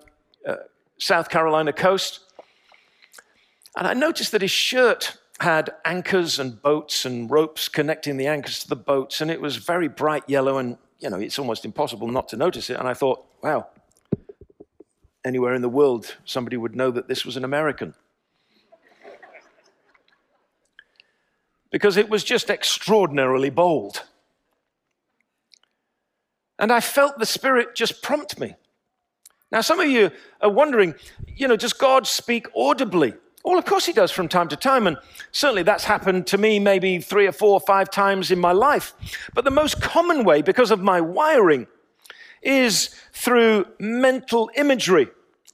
uh, 0.47 0.57
South 0.99 1.29
Carolina 1.29 1.73
coast. 1.73 2.19
And 3.75 3.87
I 3.87 3.95
noticed 3.95 4.31
that 4.33 4.43
his 4.43 4.51
shirt 4.51 5.17
had 5.39 5.71
anchors 5.83 6.37
and 6.37 6.61
boats 6.61 7.05
and 7.05 7.31
ropes 7.31 7.69
connecting 7.69 8.17
the 8.17 8.27
anchors 8.27 8.59
to 8.59 8.69
the 8.69 8.75
boats, 8.75 9.19
and 9.19 9.31
it 9.31 9.41
was 9.41 9.55
very 9.55 9.87
bright 9.87 10.25
yellow, 10.27 10.59
and 10.59 10.77
you 10.99 11.09
know, 11.09 11.19
it's 11.19 11.39
almost 11.39 11.65
impossible 11.65 12.07
not 12.07 12.27
to 12.29 12.37
notice 12.37 12.69
it. 12.69 12.77
And 12.77 12.87
I 12.87 12.93
thought, 12.93 13.25
wow, 13.41 13.67
anywhere 15.25 15.53
in 15.53 15.61
the 15.61 15.69
world, 15.69 16.15
somebody 16.25 16.57
would 16.57 16.75
know 16.75 16.91
that 16.91 17.07
this 17.07 17.25
was 17.25 17.37
an 17.37 17.43
American. 17.43 17.93
because 21.71 21.97
it 21.97 22.09
was 22.09 22.23
just 22.23 22.49
extraordinarily 22.49 23.49
bold. 23.49 24.03
And 26.57 26.71
I 26.71 26.79
felt 26.79 27.19
the 27.19 27.25
Spirit 27.25 27.75
just 27.75 28.01
prompt 28.01 28.39
me. 28.39 28.55
Now, 29.51 29.61
some 29.61 29.79
of 29.79 29.87
you 29.87 30.11
are 30.41 30.49
wondering, 30.49 30.93
you 31.27 31.47
know, 31.47 31.55
does 31.55 31.73
God 31.73 32.05
speak 32.05 32.47
audibly? 32.55 33.13
Well, 33.43 33.57
of 33.57 33.65
course 33.65 33.85
he 33.85 33.93
does 33.93 34.11
from 34.11 34.27
time 34.27 34.49
to 34.49 34.55
time, 34.55 34.85
and 34.85 34.97
certainly 35.31 35.63
that's 35.63 35.85
happened 35.85 36.27
to 36.27 36.37
me 36.37 36.59
maybe 36.59 36.99
three 36.99 37.25
or 37.25 37.31
four 37.31 37.53
or 37.53 37.59
five 37.61 37.89
times 37.89 38.31
in 38.31 38.39
my 38.39 38.51
life. 38.51 38.93
But 39.33 39.45
the 39.45 39.51
most 39.51 39.81
common 39.81 40.23
way, 40.23 40.41
because 40.41 40.71
of 40.71 40.81
my 40.81 40.99
wiring, 40.99 41.67
is 42.41 42.95
through 43.13 43.65
mental 43.79 44.49
imagery. 44.55 45.07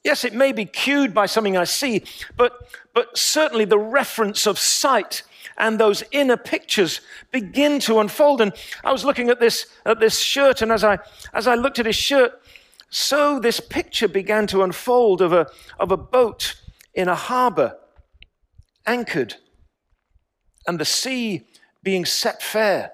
Yes, 0.04 0.24
it 0.24 0.34
may 0.34 0.52
be 0.52 0.64
cued 0.64 1.14
by 1.14 1.26
something 1.26 1.56
I 1.56 1.64
see, 1.64 2.04
but, 2.36 2.70
but 2.92 3.16
certainly 3.16 3.64
the 3.64 3.78
reference 3.78 4.46
of 4.46 4.58
sight 4.58 5.22
and 5.58 5.78
those 5.78 6.04
inner 6.12 6.36
pictures 6.36 7.00
begin 7.32 7.80
to 7.80 7.98
unfold. 7.98 8.40
And 8.40 8.52
I 8.84 8.92
was 8.92 9.04
looking 9.04 9.30
at 9.30 9.40
this, 9.40 9.66
at 9.84 10.00
this 10.00 10.18
shirt, 10.18 10.62
and 10.62 10.70
as 10.70 10.84
I, 10.84 10.98
as 11.32 11.46
I 11.46 11.54
looked 11.54 11.78
at 11.78 11.86
his 11.86 11.96
shirt, 11.96 12.40
so 12.90 13.40
this 13.40 13.58
picture 13.58 14.06
began 14.08 14.46
to 14.48 14.62
unfold 14.62 15.22
of 15.22 15.32
a, 15.32 15.48
of 15.78 15.90
a 15.90 15.96
boat 15.96 16.54
in 16.96 17.08
a 17.08 17.14
harbor, 17.14 17.76
anchored, 18.86 19.36
and 20.66 20.80
the 20.80 20.84
sea 20.84 21.46
being 21.82 22.04
set 22.04 22.42
fair, 22.42 22.92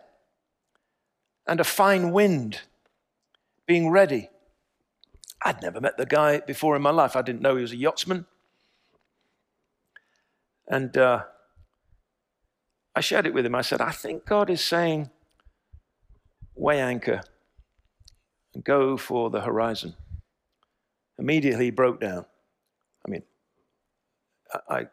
and 1.46 1.60
a 1.60 1.64
fine 1.64 2.10
wind 2.10 2.60
being 3.66 3.88
ready. 3.88 4.28
I'd 5.44 5.62
never 5.62 5.80
met 5.80 5.96
the 5.96 6.06
guy 6.06 6.40
before 6.40 6.76
in 6.76 6.82
my 6.82 6.90
life. 6.90 7.16
I 7.16 7.22
didn't 7.22 7.40
know 7.40 7.56
he 7.56 7.62
was 7.62 7.72
a 7.72 7.76
yachtsman. 7.76 8.26
And 10.68 10.96
uh, 10.96 11.24
I 12.94 13.00
shared 13.00 13.26
it 13.26 13.34
with 13.34 13.46
him. 13.46 13.54
I 13.54 13.62
said, 13.62 13.80
I 13.80 13.90
think 13.90 14.24
God 14.24 14.50
is 14.50 14.60
saying, 14.62 15.10
weigh 16.54 16.80
anchor 16.80 17.22
and 18.54 18.62
go 18.62 18.96
for 18.96 19.30
the 19.30 19.40
horizon. 19.40 19.94
Immediately 21.18 21.66
he 21.66 21.70
broke 21.70 22.00
down. 22.00 22.26
I 24.68 24.86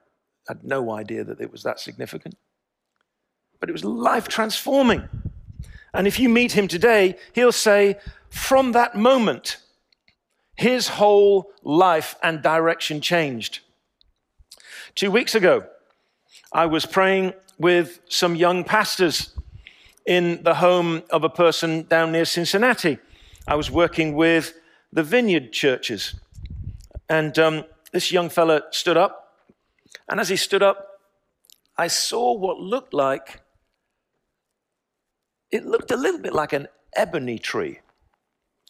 had 0.48 0.64
no 0.64 0.92
idea 0.92 1.24
that 1.24 1.42
it 1.42 1.52
was 1.52 1.64
that 1.64 1.80
significant. 1.80 2.36
But 3.60 3.70
it 3.70 3.74
was 3.74 3.84
life 3.84 4.28
transforming. 4.28 5.08
And 5.94 6.08
if 6.08 6.20
you 6.20 6.30
meet 6.30 6.54
him 6.54 6.68
today, 6.68 7.18
he'll 7.34 7.52
say, 7.52 7.98
from 8.30 8.72
that 8.74 8.96
moment, 8.96 9.58
his 10.56 10.88
whole 10.88 11.52
life 11.64 12.16
and 12.22 12.42
direction 12.42 13.02
changed. 13.02 13.60
Two 14.96 15.12
weeks 15.12 15.36
ago, 15.36 15.66
I 16.52 16.66
was 16.66 16.86
praying 16.86 17.34
with 17.58 18.00
some 18.10 18.36
young 18.36 18.64
pastors 18.64 19.36
in 20.06 20.42
the 20.44 20.56
home 20.56 21.04
of 21.12 21.24
a 21.24 21.30
person 21.30 21.84
down 21.84 22.12
near 22.12 22.26
Cincinnati. 22.26 22.98
I 23.48 23.56
was 23.56 23.70
working 23.70 24.16
with 24.16 24.54
the 24.92 25.04
vineyard 25.04 25.52
churches. 25.52 26.16
And 27.10 27.38
um, 27.38 27.66
this 27.92 28.12
young 28.12 28.30
fella 28.30 28.64
stood 28.72 28.98
up. 28.98 29.29
And 30.10 30.20
as 30.20 30.30
he 30.30 30.36
stood 30.36 30.64
up, 30.64 30.88
I 31.78 31.88
saw 31.88 32.34
what 32.34 32.60
looked 32.60 32.94
like, 32.94 33.42
it 35.52 35.66
looked 35.66 35.92
a 35.92 35.98
little 35.98 36.20
bit 36.20 36.34
like 36.34 36.54
an 36.54 36.68
ebony 36.96 37.40
tree. 37.40 37.80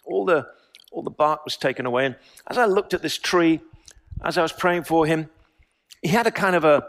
All 0.03 0.25
the, 0.25 0.47
all 0.91 1.01
the 1.01 1.09
bark 1.09 1.45
was 1.45 1.57
taken 1.57 1.85
away. 1.85 2.05
And 2.05 2.15
as 2.47 2.57
I 2.57 2.65
looked 2.65 2.93
at 2.93 3.01
this 3.01 3.17
tree, 3.17 3.61
as 4.23 4.37
I 4.37 4.41
was 4.41 4.51
praying 4.51 4.83
for 4.83 5.05
him, 5.05 5.29
he 6.01 6.09
had 6.09 6.27
a 6.27 6.31
kind 6.31 6.55
of 6.55 6.65
a, 6.65 6.85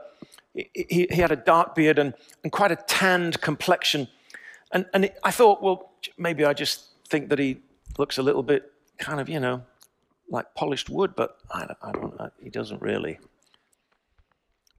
he, 0.53 1.07
he 1.11 1.21
had 1.21 1.31
a 1.31 1.37
dark 1.37 1.75
beard 1.75 1.99
and, 1.99 2.15
and 2.43 2.53
quite 2.53 2.73
a 2.73 2.77
tanned 2.77 3.41
complexion. 3.41 4.09
And, 4.73 4.87
and 4.93 5.11
I 5.25 5.31
thought, 5.31 5.63
well, 5.63 5.93
maybe 6.19 6.45
I 6.45 6.53
just 6.53 6.87
think 7.09 7.29
that 7.31 7.39
he 7.39 7.59
looks 7.99 8.19
a 8.19 8.23
little 8.23 8.43
bit 8.43 8.71
kind 8.99 9.21
of, 9.21 9.29
you 9.29 9.41
know, 9.41 9.63
like 10.29 10.55
polished 10.55 10.89
wood, 10.89 11.15
but 11.17 11.39
I 11.51 11.67
I 11.83 11.93
don't 11.93 12.19
know, 12.19 12.31
he 12.43 12.51
doesn't 12.51 12.81
really. 12.81 13.19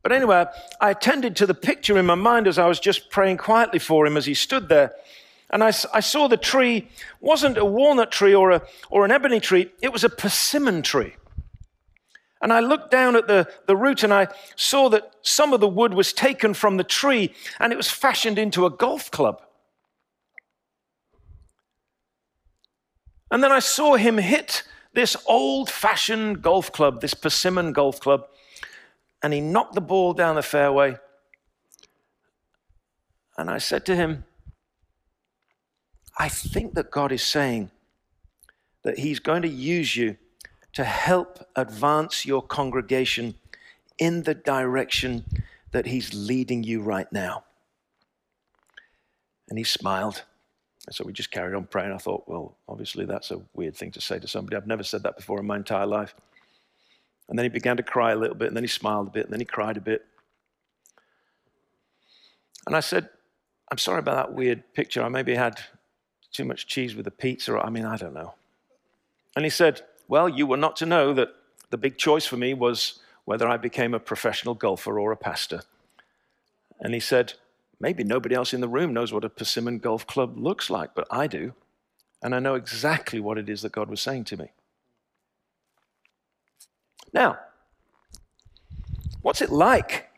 But 0.04 0.12
anyway, 0.12 0.46
I 0.80 0.90
attended 0.92 1.36
to 1.38 1.46
the 1.46 1.54
picture 1.54 1.98
in 1.98 2.06
my 2.06 2.16
mind 2.16 2.48
as 2.48 2.58
I 2.58 2.68
was 2.68 2.80
just 2.80 3.12
praying 3.12 3.38
quietly 3.38 3.80
for 3.80 4.06
him 4.06 4.18
as 4.18 4.26
he 4.26 4.34
stood 4.34 4.68
there. 4.68 4.94
And 5.52 5.64
I, 5.64 5.68
I 5.94 6.00
saw 6.00 6.28
the 6.28 6.38
tree 6.38 6.88
wasn't 7.20 7.58
a 7.58 7.66
walnut 7.66 8.12
tree 8.12 8.34
or, 8.34 8.52
a, 8.52 8.62
or 8.90 9.06
an 9.06 9.12
ebony 9.12 9.40
tree, 9.40 9.72
it 9.82 9.92
was 9.92 10.04
a 10.04 10.10
persimmon 10.10 10.82
tree. 10.82 11.16
And 12.42 12.52
I 12.52 12.60
looked 12.60 12.90
down 12.90 13.16
at 13.16 13.28
the, 13.28 13.48
the 13.68 13.76
root 13.76 14.02
and 14.02 14.14
I 14.14 14.28
saw 14.56 14.90
that 14.90 15.12
some 15.22 15.54
of 15.54 15.60
the 15.60 15.68
wood 15.68 15.94
was 15.94 16.12
taken 16.12 16.56
from 16.56 16.78
the 16.78 16.84
tree 16.84 17.36
and 17.60 17.72
it 17.72 17.76
was 17.76 17.92
fashioned 17.92 18.40
into 18.40 18.66
a 18.66 18.70
golf 18.72 19.12
club. 19.12 19.44
And 23.30 23.44
then 23.44 23.52
I 23.52 23.60
saw 23.60 23.96
him 23.96 24.18
hit 24.18 24.64
this 24.94 25.16
old 25.28 25.70
fashioned 25.70 26.42
golf 26.42 26.72
club, 26.72 27.02
this 27.02 27.14
persimmon 27.14 27.74
golf 27.74 28.00
club, 28.00 28.28
and 29.24 29.34
he 29.34 29.42
knocked 29.42 29.76
the 29.76 29.82
ball 29.82 30.14
down 30.14 30.36
the 30.36 30.42
fairway. 30.42 30.98
And 33.38 33.50
I 33.50 33.58
said 33.58 33.86
to 33.88 33.96
him, 33.96 34.26
I 36.18 36.30
think 36.30 36.74
that 36.76 36.92
God 36.92 37.12
is 37.12 37.24
saying 37.24 37.72
that 38.84 39.00
He's 39.00 39.20
going 39.20 39.42
to 39.44 39.50
use 39.50 39.96
you 39.96 40.18
to 40.74 40.84
help 40.84 41.40
advance 41.56 42.26
your 42.26 42.42
congregation 42.42 43.36
in 43.98 44.24
the 44.24 44.34
direction 44.34 45.26
that 45.72 45.86
He's 45.86 46.14
leading 46.14 46.64
you 46.64 46.82
right 46.82 47.12
now. 47.12 47.44
And 49.50 49.58
he 49.58 49.64
smiled. 49.64 50.24
And 50.88 50.96
so 50.96 51.04
we 51.04 51.14
just 51.14 51.32
carried 51.32 51.56
on 51.56 51.66
praying. 51.66 51.92
I 51.92 51.98
thought, 51.98 52.24
well, 52.28 52.58
obviously 52.68 53.06
that's 53.06 53.32
a 53.32 53.42
weird 53.54 53.76
thing 53.76 53.92
to 53.92 54.02
say 54.02 54.18
to 54.18 54.28
somebody. 54.28 54.56
I've 54.56 54.68
never 54.68 54.84
said 54.84 55.04
that 55.04 55.18
before 55.18 55.40
in 55.40 55.46
my 55.46 55.58
entire 55.58 55.86
life. 55.86 56.16
And 57.30 57.38
then 57.38 57.46
he 57.46 57.50
began 57.50 57.78
to 57.78 57.84
cry 57.84 58.12
a 58.12 58.16
little 58.16 58.36
bit, 58.36 58.48
and 58.48 58.56
then 58.58 58.64
he 58.64 58.68
smiled 58.68 59.08
a 59.08 59.12
bit, 59.12 59.26
and 59.26 59.34
then 59.34 59.40
he 59.40 59.46
cried 59.46 59.78
a 59.78 59.82
bit. 59.82 60.06
And 62.68 62.76
I 62.76 62.82
said, 62.82 63.10
I'm 63.72 63.78
sorry 63.78 64.00
about 64.00 64.16
that 64.16 64.34
weird 64.34 64.74
picture. 64.74 65.02
I 65.02 65.10
maybe 65.10 65.36
had 65.36 65.62
too 66.32 66.46
much 66.46 66.68
cheese 66.68 66.96
with 66.96 67.06
the 67.06 67.12
pizza. 67.12 67.58
I 67.58 67.70
mean, 67.70 67.86
I 67.86 67.98
don't 67.98 68.14
know. 68.14 68.34
And 69.36 69.46
he 69.46 69.50
said, 69.50 69.82
Well, 70.08 70.28
you 70.28 70.46
were 70.46 70.58
not 70.58 70.76
to 70.78 70.86
know 70.86 71.14
that 71.14 71.30
the 71.70 71.78
big 71.78 71.98
choice 71.98 72.26
for 72.26 72.38
me 72.38 72.54
was 72.54 73.00
whether 73.26 73.48
I 73.48 73.58
became 73.58 73.94
a 73.94 74.00
professional 74.00 74.56
golfer 74.56 75.00
or 75.00 75.12
a 75.12 75.18
pastor. 75.18 75.62
And 76.80 76.94
he 76.94 77.00
said, 77.00 77.34
Maybe 77.80 78.04
nobody 78.04 78.36
else 78.36 78.54
in 78.54 78.62
the 78.62 78.68
room 78.68 78.94
knows 78.94 79.12
what 79.12 79.24
a 79.24 79.30
persimmon 79.30 79.80
golf 79.80 80.06
club 80.06 80.38
looks 80.38 80.70
like, 80.70 80.94
but 80.94 81.08
I 81.10 81.28
do. 81.28 81.54
And 82.22 82.36
I 82.36 82.40
know 82.40 82.54
exactly 82.54 83.20
what 83.20 83.40
it 83.40 83.50
is 83.50 83.64
that 83.64 83.72
God 83.72 83.90
was 83.90 84.02
saying 84.02 84.26
to 84.26 84.38
me. 84.38 84.52
Now, 87.13 87.38
what's 89.21 89.41
it 89.41 89.50
like 89.52 90.10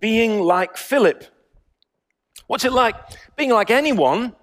being 0.00 0.40
like 0.40 0.76
Philip? 0.76 1.24
What's 2.46 2.64
it 2.64 2.72
like 2.72 2.94
being 3.36 3.50
like 3.50 3.70
anyone 3.70 4.34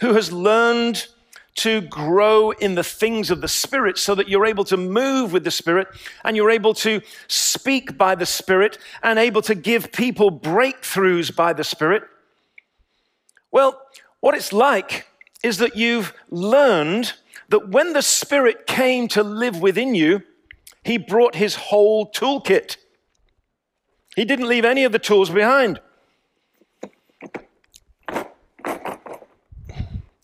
who 0.00 0.14
has 0.14 0.32
learned 0.32 1.06
to 1.54 1.82
grow 1.82 2.50
in 2.50 2.74
the 2.74 2.84
things 2.84 3.30
of 3.30 3.40
the 3.40 3.48
Spirit 3.48 3.98
so 3.98 4.14
that 4.14 4.28
you're 4.28 4.46
able 4.46 4.64
to 4.64 4.76
move 4.76 5.32
with 5.32 5.44
the 5.44 5.50
Spirit 5.50 5.86
and 6.24 6.36
you're 6.36 6.50
able 6.50 6.72
to 6.74 7.02
speak 7.28 7.98
by 7.98 8.14
the 8.14 8.26
Spirit 8.26 8.78
and 9.02 9.18
able 9.18 9.42
to 9.42 9.54
give 9.54 9.92
people 9.92 10.30
breakthroughs 10.30 11.34
by 11.34 11.52
the 11.52 11.64
Spirit? 11.64 12.04
Well, 13.50 13.80
what 14.20 14.34
it's 14.34 14.52
like 14.52 15.06
is 15.42 15.58
that 15.58 15.76
you've 15.76 16.14
learned 16.30 17.12
that 17.50 17.68
when 17.68 17.92
the 17.92 18.02
Spirit 18.02 18.66
came 18.66 19.08
to 19.08 19.22
live 19.22 19.60
within 19.60 19.94
you, 19.94 20.22
He 20.84 20.98
brought 20.98 21.34
His 21.34 21.54
whole 21.54 22.10
toolkit. 22.10 22.76
He 24.16 24.24
didn't 24.24 24.48
leave 24.48 24.64
any 24.64 24.84
of 24.84 24.92
the 24.92 24.98
tools 24.98 25.30
behind. 25.30 25.80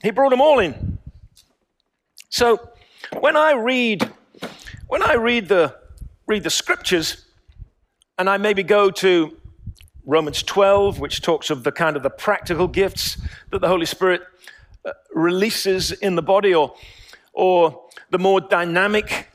He 0.02 0.10
brought 0.10 0.30
them 0.30 0.40
all 0.40 0.58
in. 0.58 0.98
So 2.28 2.70
when 3.18 3.36
I 3.36 3.52
read, 3.52 4.10
when 4.86 5.02
I 5.02 5.14
read 5.14 5.48
the, 5.48 5.74
read 6.26 6.44
the 6.44 6.50
scriptures, 6.50 7.24
and 8.18 8.28
I 8.28 8.36
maybe 8.36 8.62
go 8.62 8.90
to 8.90 9.36
Romans 10.04 10.42
12, 10.42 11.00
which 11.00 11.22
talks 11.22 11.50
of 11.50 11.64
the 11.64 11.72
kind 11.72 11.96
of 11.96 12.02
the 12.02 12.10
practical 12.10 12.68
gifts 12.68 13.18
that 13.50 13.60
the 13.60 13.68
Holy 13.68 13.86
Spirit 13.86 14.22
uh, 14.84 14.92
releases 15.12 15.92
in 15.92 16.14
the 16.14 16.22
body, 16.22 16.54
or, 16.54 16.74
or 17.32 17.84
the 18.10 18.18
more 18.18 18.40
dynamic, 18.40 19.28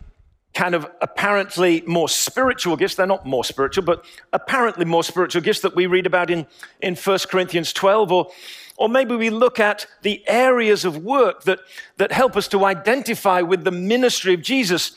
kind 0.54 0.76
of 0.76 0.86
apparently 1.02 1.82
more 1.88 2.08
spiritual 2.08 2.76
gifts. 2.76 2.96
They're 2.96 3.08
not 3.08 3.26
more 3.26 3.44
spiritual, 3.44 3.84
but 3.84 4.06
apparently 4.34 4.86
more 4.86 5.04
spiritual 5.04 5.42
gifts 5.42 5.62
that 5.62 5.76
we 5.76 5.88
read 5.88 6.06
about 6.06 6.30
in, 6.30 6.46
in 6.82 6.96
1 6.96 7.20
Corinthians 7.30 7.74
12, 7.74 8.12
or 8.12 8.32
or 8.78 8.90
maybe 8.90 9.16
we 9.16 9.30
look 9.30 9.60
at 9.60 9.86
the 10.02 10.24
areas 10.28 10.84
of 10.86 10.98
work 10.98 11.44
that, 11.44 11.60
that 11.98 12.12
help 12.12 12.36
us 12.36 12.48
to 12.50 12.66
identify 12.66 13.42
with 13.42 13.64
the 13.64 13.72
ministry 13.72 14.34
of 14.34 14.42
Jesus 14.42 14.94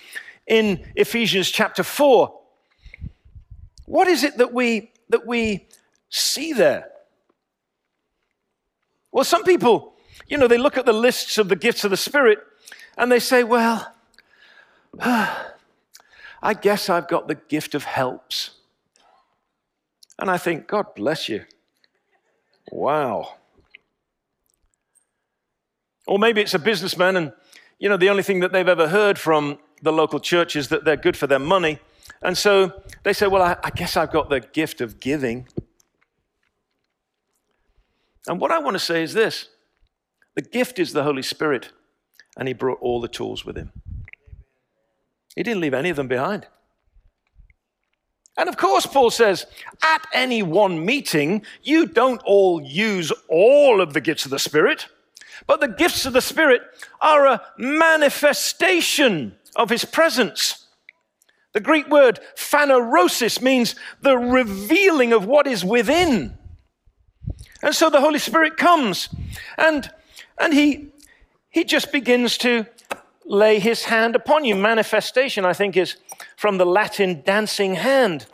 in 0.46 0.84
Ephesians 0.94 1.50
chapter 1.50 1.82
4. 1.82 2.40
What 3.84 4.08
is 4.08 4.24
it 4.24 4.38
that 4.38 4.52
we, 4.52 4.92
that 5.10 5.26
we 5.26 5.66
see 6.08 6.52
there? 6.52 6.88
Well, 9.12 9.24
some 9.24 9.44
people, 9.44 9.94
you 10.26 10.38
know, 10.38 10.48
they 10.48 10.58
look 10.58 10.78
at 10.78 10.86
the 10.86 10.92
lists 10.92 11.38
of 11.38 11.48
the 11.48 11.56
gifts 11.56 11.84
of 11.84 11.90
the 11.90 11.96
Spirit 11.96 12.38
and 12.96 13.12
they 13.12 13.20
say, 13.20 13.44
well, 13.44 13.94
I 16.42 16.54
guess 16.60 16.88
I've 16.88 17.08
got 17.08 17.28
the 17.28 17.34
gift 17.34 17.74
of 17.74 17.84
helps. 17.84 18.50
And 20.18 20.30
I 20.30 20.38
think, 20.38 20.66
God 20.66 20.94
bless 20.94 21.28
you. 21.28 21.44
Wow. 22.70 23.34
Or 26.06 26.18
maybe 26.18 26.40
it's 26.40 26.54
a 26.54 26.58
businessman 26.58 27.16
and, 27.16 27.32
you 27.78 27.88
know, 27.88 27.96
the 27.96 28.08
only 28.08 28.22
thing 28.22 28.40
that 28.40 28.52
they've 28.52 28.68
ever 28.68 28.88
heard 28.88 29.18
from 29.18 29.58
the 29.82 29.92
local 29.92 30.20
church 30.20 30.56
is 30.56 30.68
that 30.68 30.84
they're 30.84 30.96
good 30.96 31.16
for 31.16 31.26
their 31.26 31.38
money. 31.38 31.78
And 32.22 32.36
so 32.38 32.82
they 33.02 33.12
say, 33.12 33.26
well, 33.26 33.42
I, 33.42 33.56
I 33.62 33.70
guess 33.70 33.96
I've 33.96 34.12
got 34.12 34.30
the 34.30 34.40
gift 34.40 34.80
of 34.80 35.00
giving. 35.00 35.48
And 38.26 38.40
what 38.40 38.50
I 38.50 38.58
want 38.58 38.74
to 38.74 38.80
say 38.80 39.02
is 39.02 39.14
this 39.14 39.48
the 40.34 40.42
gift 40.42 40.78
is 40.78 40.92
the 40.92 41.02
Holy 41.02 41.22
Spirit, 41.22 41.70
and 42.36 42.48
He 42.48 42.54
brought 42.54 42.78
all 42.80 43.00
the 43.00 43.08
tools 43.08 43.44
with 43.44 43.56
Him. 43.56 43.72
He 45.36 45.42
didn't 45.42 45.60
leave 45.60 45.74
any 45.74 45.90
of 45.90 45.96
them 45.96 46.08
behind. 46.08 46.46
And 48.38 48.48
of 48.48 48.56
course, 48.56 48.86
Paul 48.86 49.10
says, 49.10 49.46
at 49.82 50.06
any 50.12 50.42
one 50.42 50.84
meeting, 50.84 51.42
you 51.62 51.86
don't 51.86 52.20
all 52.24 52.60
use 52.60 53.12
all 53.28 53.80
of 53.80 53.92
the 53.92 54.00
gifts 54.00 54.24
of 54.24 54.30
the 54.30 54.38
Spirit, 54.38 54.88
but 55.46 55.60
the 55.60 55.68
gifts 55.68 56.04
of 56.04 56.12
the 56.12 56.20
Spirit 56.20 56.62
are 57.00 57.26
a 57.26 57.42
manifestation 57.56 59.36
of 59.54 59.70
His 59.70 59.84
presence. 59.84 60.66
The 61.52 61.60
Greek 61.60 61.88
word 61.88 62.20
phanerosis 62.34 63.40
means 63.40 63.76
the 64.02 64.18
revealing 64.18 65.14
of 65.14 65.24
what 65.24 65.46
is 65.46 65.64
within. 65.64 66.36
And 67.62 67.74
so 67.74 67.88
the 67.88 68.00
Holy 68.00 68.18
Spirit 68.18 68.58
comes 68.58 69.08
and, 69.56 69.90
and 70.38 70.52
he, 70.52 70.88
he 71.48 71.64
just 71.64 71.92
begins 71.92 72.36
to 72.38 72.66
lay 73.26 73.58
his 73.58 73.84
hand 73.84 74.16
upon 74.16 74.44
you. 74.44 74.54
Manifestation, 74.54 75.44
I 75.44 75.52
think, 75.52 75.76
is 75.76 75.96
from 76.36 76.58
the 76.58 76.66
Latin 76.66 77.22
dancing 77.24 77.74
hand. 77.74 78.26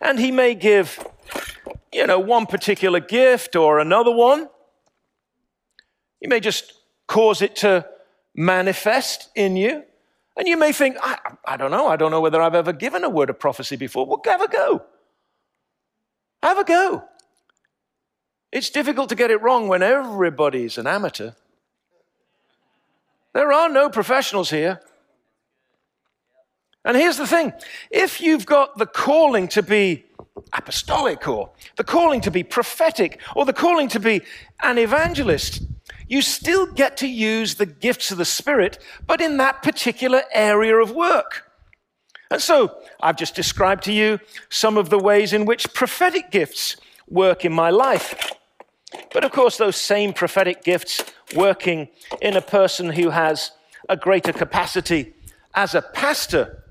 And 0.00 0.18
he 0.18 0.30
may 0.30 0.54
give, 0.54 1.04
you 1.92 2.06
know, 2.06 2.18
one 2.18 2.46
particular 2.46 3.00
gift 3.00 3.56
or 3.56 3.80
another 3.80 4.12
one. 4.12 4.48
You 6.20 6.28
may 6.28 6.40
just 6.40 6.74
cause 7.06 7.42
it 7.42 7.56
to 7.56 7.86
manifest 8.34 9.30
in 9.34 9.56
you. 9.56 9.84
And 10.36 10.46
you 10.46 10.56
may 10.56 10.72
think, 10.72 10.96
I, 11.02 11.18
I 11.44 11.56
don't 11.56 11.70
know, 11.70 11.88
I 11.88 11.96
don't 11.96 12.10
know 12.10 12.20
whether 12.20 12.40
I've 12.40 12.54
ever 12.54 12.72
given 12.72 13.04
a 13.04 13.10
word 13.10 13.30
of 13.30 13.38
prophecy 13.38 13.76
before. 13.76 14.06
Well, 14.06 14.20
have 14.24 14.40
a 14.40 14.48
go. 14.48 14.84
Have 16.42 16.58
a 16.58 16.64
go. 16.64 17.04
It's 18.52 18.70
difficult 18.70 19.08
to 19.10 19.14
get 19.14 19.30
it 19.30 19.42
wrong 19.42 19.68
when 19.68 19.82
everybody's 19.82 20.78
an 20.78 20.86
amateur. 20.86 21.32
There 23.32 23.52
are 23.52 23.68
no 23.68 23.88
professionals 23.88 24.50
here. 24.50 24.80
And 26.84 26.96
here's 26.96 27.18
the 27.18 27.26
thing 27.26 27.52
if 27.90 28.20
you've 28.20 28.46
got 28.46 28.78
the 28.78 28.86
calling 28.86 29.48
to 29.48 29.62
be 29.62 30.06
apostolic 30.52 31.28
or 31.28 31.50
the 31.76 31.84
calling 31.84 32.20
to 32.22 32.30
be 32.30 32.42
prophetic 32.42 33.20
or 33.36 33.44
the 33.44 33.52
calling 33.52 33.88
to 33.88 34.00
be 34.00 34.22
an 34.62 34.78
evangelist, 34.78 35.62
you 36.08 36.22
still 36.22 36.66
get 36.66 36.96
to 36.98 37.06
use 37.06 37.54
the 37.54 37.66
gifts 37.66 38.10
of 38.10 38.18
the 38.18 38.24
Spirit, 38.24 38.78
but 39.06 39.20
in 39.20 39.36
that 39.36 39.62
particular 39.62 40.22
area 40.32 40.76
of 40.76 40.90
work. 40.90 41.50
And 42.30 42.40
so 42.40 42.78
I've 43.00 43.16
just 43.16 43.34
described 43.34 43.84
to 43.84 43.92
you 43.92 44.18
some 44.48 44.76
of 44.76 44.88
the 44.88 44.98
ways 44.98 45.32
in 45.32 45.44
which 45.44 45.72
prophetic 45.74 46.30
gifts 46.30 46.76
work 47.08 47.44
in 47.44 47.52
my 47.52 47.70
life. 47.70 48.32
But 49.12 49.24
of 49.24 49.32
course, 49.32 49.56
those 49.56 49.76
same 49.76 50.12
prophetic 50.12 50.64
gifts 50.64 51.04
working 51.34 51.88
in 52.20 52.36
a 52.36 52.42
person 52.42 52.90
who 52.90 53.10
has 53.10 53.52
a 53.88 53.96
greater 53.96 54.32
capacity 54.32 55.14
as 55.54 55.74
a 55.74 55.82
pastor, 55.82 56.64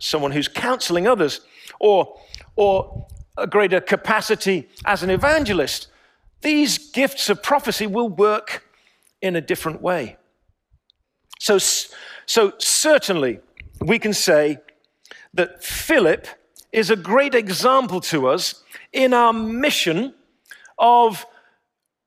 someone 0.00 0.32
who's 0.32 0.48
counseling 0.48 1.06
others, 1.06 1.40
or, 1.80 2.18
or 2.56 3.06
a 3.36 3.46
greater 3.46 3.80
capacity 3.80 4.68
as 4.84 5.02
an 5.02 5.10
evangelist, 5.10 5.88
these 6.42 6.78
gifts 6.78 7.28
of 7.30 7.42
prophecy 7.42 7.86
will 7.86 8.08
work 8.08 8.64
in 9.20 9.36
a 9.36 9.40
different 9.40 9.80
way. 9.80 10.16
So, 11.38 11.58
so 12.26 12.52
certainly, 12.58 13.40
we 13.80 13.98
can 13.98 14.12
say 14.12 14.58
that 15.34 15.64
Philip 15.64 16.26
is 16.72 16.90
a 16.90 16.96
great 16.96 17.34
example 17.34 18.00
to 18.00 18.28
us 18.28 18.62
in 18.92 19.14
our 19.14 19.32
mission 19.32 20.14
of 20.78 21.24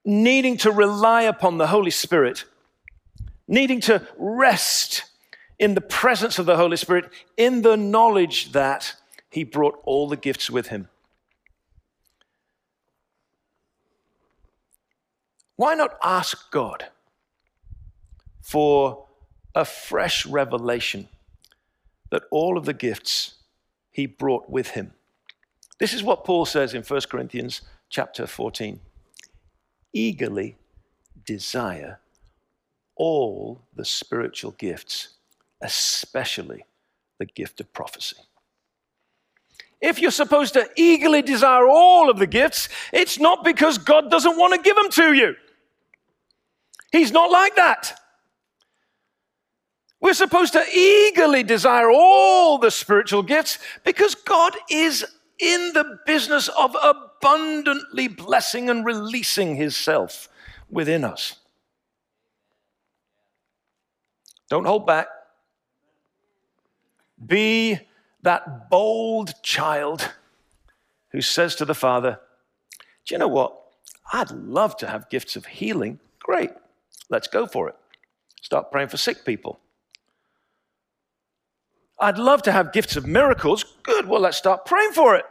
needing 0.05 0.55
to 0.57 0.71
rely 0.71 1.23
upon 1.23 1.57
the 1.57 1.67
Holy 1.67 1.91
Spirit, 1.91 2.45
needing 3.47 3.81
to 3.81 4.07
rest 4.17 5.03
in 5.57 5.73
the 5.73 5.81
presence 5.81 6.37
of 6.37 6.45
the 6.45 6.57
Holy 6.57 6.77
Spirit, 6.77 7.09
in 7.35 7.63
the 7.63 7.75
knowledge 7.75 8.51
that 8.51 8.93
He 9.29 9.43
brought 9.43 9.79
all 9.83 10.07
the 10.07 10.15
gifts 10.15 10.49
with 10.49 10.67
Him. 10.67 10.87
Why 15.55 15.73
not 15.73 15.97
ask 16.03 16.51
God 16.51 16.85
for 18.41 19.05
a 19.55 19.65
fresh 19.65 20.25
revelation 20.25 21.07
that 22.11 22.23
all 22.29 22.57
of 22.57 22.65
the 22.65 22.73
gifts 22.73 23.35
He 23.91 24.05
brought 24.05 24.49
with 24.49 24.71
Him? 24.71 24.93
This 25.79 25.93
is 25.93 26.03
what 26.03 26.25
Paul 26.25 26.45
says 26.45 26.73
in 26.73 26.83
1 26.83 27.01
Corinthians 27.09 27.61
chapter 27.89 28.27
14 28.27 28.79
eagerly 29.95 30.57
desire 31.25 31.99
all 32.95 33.61
the 33.75 33.85
spiritual 33.85 34.51
gifts, 34.51 35.15
especially 35.61 36.65
the 37.17 37.25
gift 37.25 37.59
of 37.61 37.71
prophecy. 37.73 38.17
If 39.81 39.99
you're 39.99 40.11
supposed 40.11 40.53
to 40.53 40.69
eagerly 40.75 41.21
desire 41.21 41.67
all 41.67 42.09
of 42.09 42.17
the 42.17 42.27
gifts, 42.27 42.69
it's 42.93 43.19
not 43.19 43.43
because 43.43 43.77
God 43.77 44.11
doesn't 44.11 44.37
want 44.37 44.53
to 44.53 44.61
give 44.61 44.75
them 44.75 44.89
to 44.91 45.13
you. 45.13 45.35
He's 46.91 47.11
not 47.11 47.31
like 47.31 47.55
that. 47.55 47.99
We're 50.01 50.13
supposed 50.13 50.53
to 50.53 50.63
eagerly 50.71 51.43
desire 51.43 51.89
all 51.89 52.57
the 52.57 52.71
spiritual 52.71 53.23
gifts 53.23 53.59
because 53.83 54.15
God 54.15 54.55
is 54.69 55.05
in 55.39 55.71
the 55.73 55.99
business 56.05 56.47
of 56.47 56.75
abundantly 57.25 58.07
blessing 58.07 58.69
and 58.69 58.85
releasing 58.85 59.55
His 59.55 59.75
self 59.75 60.29
within 60.69 61.03
us. 61.03 61.39
Don't 64.49 64.65
hold 64.65 64.85
back. 64.85 65.07
Be 67.25 67.79
that 68.21 68.69
bold 68.69 69.33
child 69.41 70.11
who 71.09 71.21
says 71.21 71.55
to 71.55 71.65
the 71.65 71.73
Father, 71.73 72.19
Do 73.05 73.15
you 73.15 73.19
know 73.19 73.27
what? 73.27 73.59
I'd 74.13 74.31
love 74.31 74.77
to 74.77 74.87
have 74.87 75.09
gifts 75.09 75.35
of 75.35 75.45
healing. 75.45 75.99
Great. 76.19 76.51
Let's 77.09 77.27
go 77.27 77.47
for 77.47 77.69
it. 77.69 77.75
Start 78.41 78.71
praying 78.71 78.89
for 78.89 78.97
sick 78.97 79.25
people. 79.25 79.59
I'd 81.99 82.17
love 82.17 82.43
to 82.43 82.51
have 82.51 82.73
gifts 82.73 82.97
of 82.97 83.07
miracles. 83.07 83.65
Good. 83.83 84.07
Well, 84.07 84.21
let's 84.21 84.37
start 84.37 84.65
praying 84.65 84.91
for 84.91 85.15
it. 85.15 85.25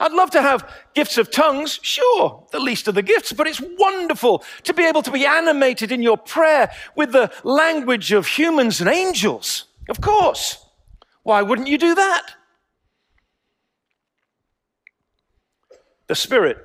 I'd 0.00 0.12
love 0.12 0.30
to 0.30 0.42
have 0.42 0.70
gifts 0.94 1.18
of 1.18 1.30
tongues, 1.30 1.80
sure, 1.82 2.46
the 2.52 2.60
least 2.60 2.86
of 2.88 2.94
the 2.94 3.02
gifts, 3.02 3.32
but 3.32 3.46
it's 3.46 3.60
wonderful 3.78 4.44
to 4.62 4.72
be 4.72 4.84
able 4.84 5.02
to 5.02 5.10
be 5.10 5.26
animated 5.26 5.90
in 5.90 6.02
your 6.02 6.16
prayer 6.16 6.70
with 6.94 7.12
the 7.12 7.32
language 7.42 8.12
of 8.12 8.26
humans 8.26 8.80
and 8.80 8.88
angels. 8.88 9.64
Of 9.88 10.00
course. 10.00 10.64
Why 11.22 11.42
wouldn't 11.42 11.68
you 11.68 11.78
do 11.78 11.94
that? 11.94 12.34
The 16.06 16.14
Spirit 16.14 16.58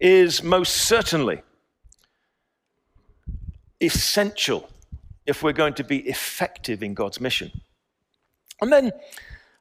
is 0.00 0.42
most 0.42 0.72
certainly 0.74 1.42
essential 3.80 4.68
if 5.26 5.42
we're 5.42 5.52
going 5.52 5.74
to 5.74 5.84
be 5.84 5.98
effective 5.98 6.82
in 6.82 6.94
God's 6.94 7.20
mission. 7.20 7.50
And 8.60 8.72
then, 8.72 8.92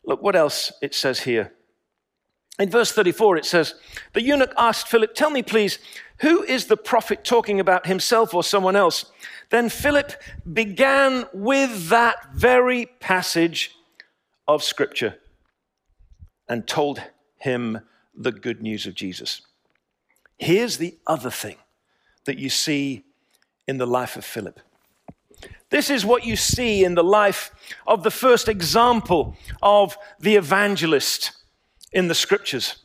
look 0.04 0.22
what 0.22 0.36
else 0.36 0.72
it 0.82 0.96
says 0.96 1.20
here. 1.20 1.54
In 2.60 2.70
verse 2.70 2.92
34, 2.92 3.38
it 3.38 3.46
says, 3.46 3.76
The 4.14 4.22
eunuch 4.22 4.54
asked 4.58 4.88
Philip, 4.88 5.16
Tell 5.16 5.32
me, 5.32 5.42
please, 5.42 5.80
who 6.20 6.44
is 6.44 6.68
the 6.68 6.78
prophet 6.78 7.24
talking 7.24 7.60
about, 7.60 7.88
himself 7.88 8.34
or 8.34 8.44
someone 8.44 8.76
else? 8.76 9.06
Then 9.50 9.70
Philip 9.70 10.14
began 10.52 11.26
with 11.34 11.90
that 11.90 12.34
very 12.34 12.86
passage 13.00 13.76
of 14.48 14.64
Scripture 14.64 15.18
and 16.48 16.68
told 16.68 17.02
him 17.38 17.82
the 18.16 18.32
good 18.32 18.62
news 18.62 18.86
of 18.86 18.94
Jesus. 18.94 19.42
Here's 20.38 20.78
the 20.78 20.98
other 21.08 21.32
thing 21.32 21.58
that 22.26 22.38
you 22.38 22.50
see 22.50 23.04
in 23.68 23.78
the 23.78 23.88
life 23.88 24.16
of 24.16 24.26
Philip. 24.26 24.60
This 25.70 25.90
is 25.90 26.06
what 26.06 26.26
you 26.26 26.36
see 26.36 26.84
in 26.84 26.94
the 26.94 27.04
life 27.04 27.52
of 27.88 28.04
the 28.04 28.12
first 28.12 28.48
example 28.48 29.36
of 29.62 29.98
the 30.20 30.36
evangelist 30.36 31.32
in 31.94 32.08
the 32.08 32.16
scriptures. 32.16 32.78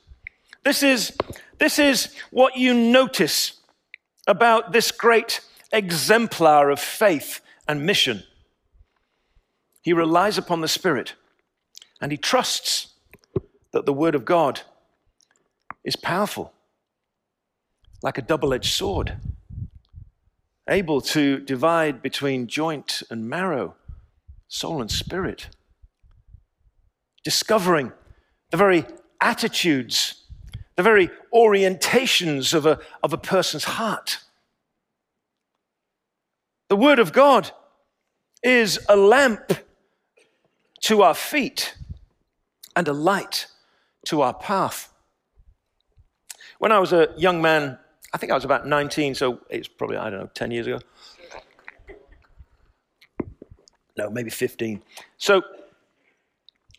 This 0.64 0.82
is, 0.82 1.16
this 1.58 1.78
is 1.78 2.14
what 2.30 2.56
you 2.56 2.74
notice 2.74 3.54
about 4.26 4.72
this 4.72 4.90
great 4.90 5.40
exemplar 5.72 6.70
of 6.70 6.78
faith 6.78 7.40
and 7.66 7.84
mission. 7.84 8.22
He 9.82 9.92
relies 9.92 10.36
upon 10.36 10.60
the 10.60 10.68
Spirit 10.68 11.14
and 12.00 12.12
he 12.12 12.18
trusts 12.18 12.88
that 13.72 13.86
the 13.86 13.92
Word 13.92 14.14
of 14.14 14.24
God 14.24 14.60
is 15.84 15.96
powerful, 15.96 16.52
like 18.02 18.18
a 18.18 18.22
double 18.22 18.52
edged 18.52 18.72
sword, 18.72 19.16
able 20.68 21.00
to 21.00 21.38
divide 21.40 22.02
between 22.02 22.46
joint 22.46 23.02
and 23.10 23.28
marrow, 23.28 23.74
soul 24.48 24.80
and 24.80 24.90
spirit, 24.90 25.48
discovering 27.24 27.92
the 28.50 28.56
very 28.56 28.84
attitudes, 29.20 30.24
the 30.76 30.82
very 30.82 31.11
orientations 31.34 32.54
of 32.54 32.66
a, 32.66 32.78
of 33.02 33.12
a 33.12 33.18
person's 33.18 33.64
heart. 33.64 34.18
The 36.68 36.76
Word 36.76 36.98
of 36.98 37.12
God 37.12 37.50
is 38.42 38.78
a 38.88 38.96
lamp 38.96 39.52
to 40.82 41.02
our 41.02 41.14
feet 41.14 41.74
and 42.76 42.87
a 42.88 42.92
light 42.92 43.46
to 44.06 44.22
our 44.22 44.34
path. 44.34 44.92
When 46.58 46.72
I 46.72 46.78
was 46.78 46.92
a 46.92 47.08
young 47.16 47.40
man, 47.42 47.78
I 48.12 48.18
think 48.18 48.32
I 48.32 48.34
was 48.34 48.44
about 48.44 48.66
19, 48.66 49.14
so 49.14 49.40
it's 49.50 49.68
probably, 49.68 49.96
I 49.96 50.11
don't 50.11 50.20
know, 50.20 50.30
10 50.34 50.50
years 50.50 50.66
ago. 50.66 50.78
No, 53.96 54.11
maybe 54.11 54.30
15. 54.30 54.82
So 55.16 55.42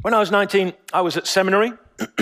when 0.02 0.14
I 0.14 0.20
was 0.20 0.32
19, 0.32 0.74
I 0.94 1.02
was 1.02 1.18
at 1.18 1.28
seminary. 1.28 1.74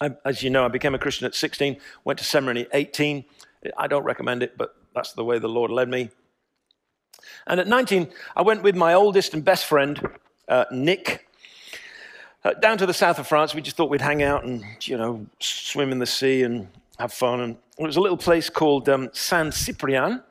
I, 0.00 0.10
as 0.24 0.42
you 0.42 0.50
know, 0.50 0.64
I 0.64 0.68
became 0.68 0.94
a 0.94 0.98
Christian 0.98 1.26
at 1.26 1.34
16, 1.34 1.76
went 2.04 2.18
to 2.18 2.24
seminary 2.24 2.62
at 2.66 2.70
18. 2.72 3.24
I 3.76 3.86
don't 3.86 4.04
recommend 4.04 4.42
it, 4.42 4.56
but 4.56 4.74
that's 4.94 5.12
the 5.12 5.24
way 5.24 5.38
the 5.38 5.48
Lord 5.48 5.70
led 5.70 5.88
me. 5.88 6.10
And 7.46 7.60
at 7.60 7.68
19, 7.68 8.08
I 8.34 8.42
went 8.42 8.62
with 8.62 8.74
my 8.74 8.94
oldest 8.94 9.34
and 9.34 9.44
best 9.44 9.66
friend, 9.66 10.00
uh, 10.48 10.64
Nick, 10.72 11.28
uh, 12.44 12.54
down 12.54 12.78
to 12.78 12.86
the 12.86 12.94
south 12.94 13.18
of 13.18 13.26
France. 13.26 13.54
We 13.54 13.60
just 13.60 13.76
thought 13.76 13.90
we'd 13.90 14.00
hang 14.00 14.22
out 14.22 14.44
and, 14.44 14.64
you 14.82 14.96
know, 14.96 15.26
swim 15.38 15.92
in 15.92 15.98
the 15.98 16.06
sea 16.06 16.42
and 16.42 16.68
have 16.98 17.12
fun. 17.12 17.40
And 17.40 17.56
it 17.78 17.84
was 17.84 17.96
a 17.96 18.00
little 18.00 18.16
place 18.16 18.48
called 18.48 18.88
um, 18.88 19.10
Saint 19.12 19.52
Cyprien, 19.52 20.22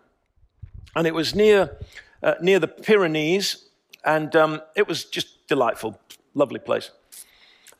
and 0.95 1.07
it 1.07 1.13
was 1.13 1.35
near, 1.35 1.77
uh, 2.23 2.35
near 2.41 2.59
the 2.59 2.67
Pyrenees, 2.67 3.69
and 4.03 4.35
um, 4.35 4.61
it 4.75 4.87
was 4.87 5.05
just 5.05 5.38
delightful, 5.49 5.99
lovely 6.33 6.59
place. 6.59 6.91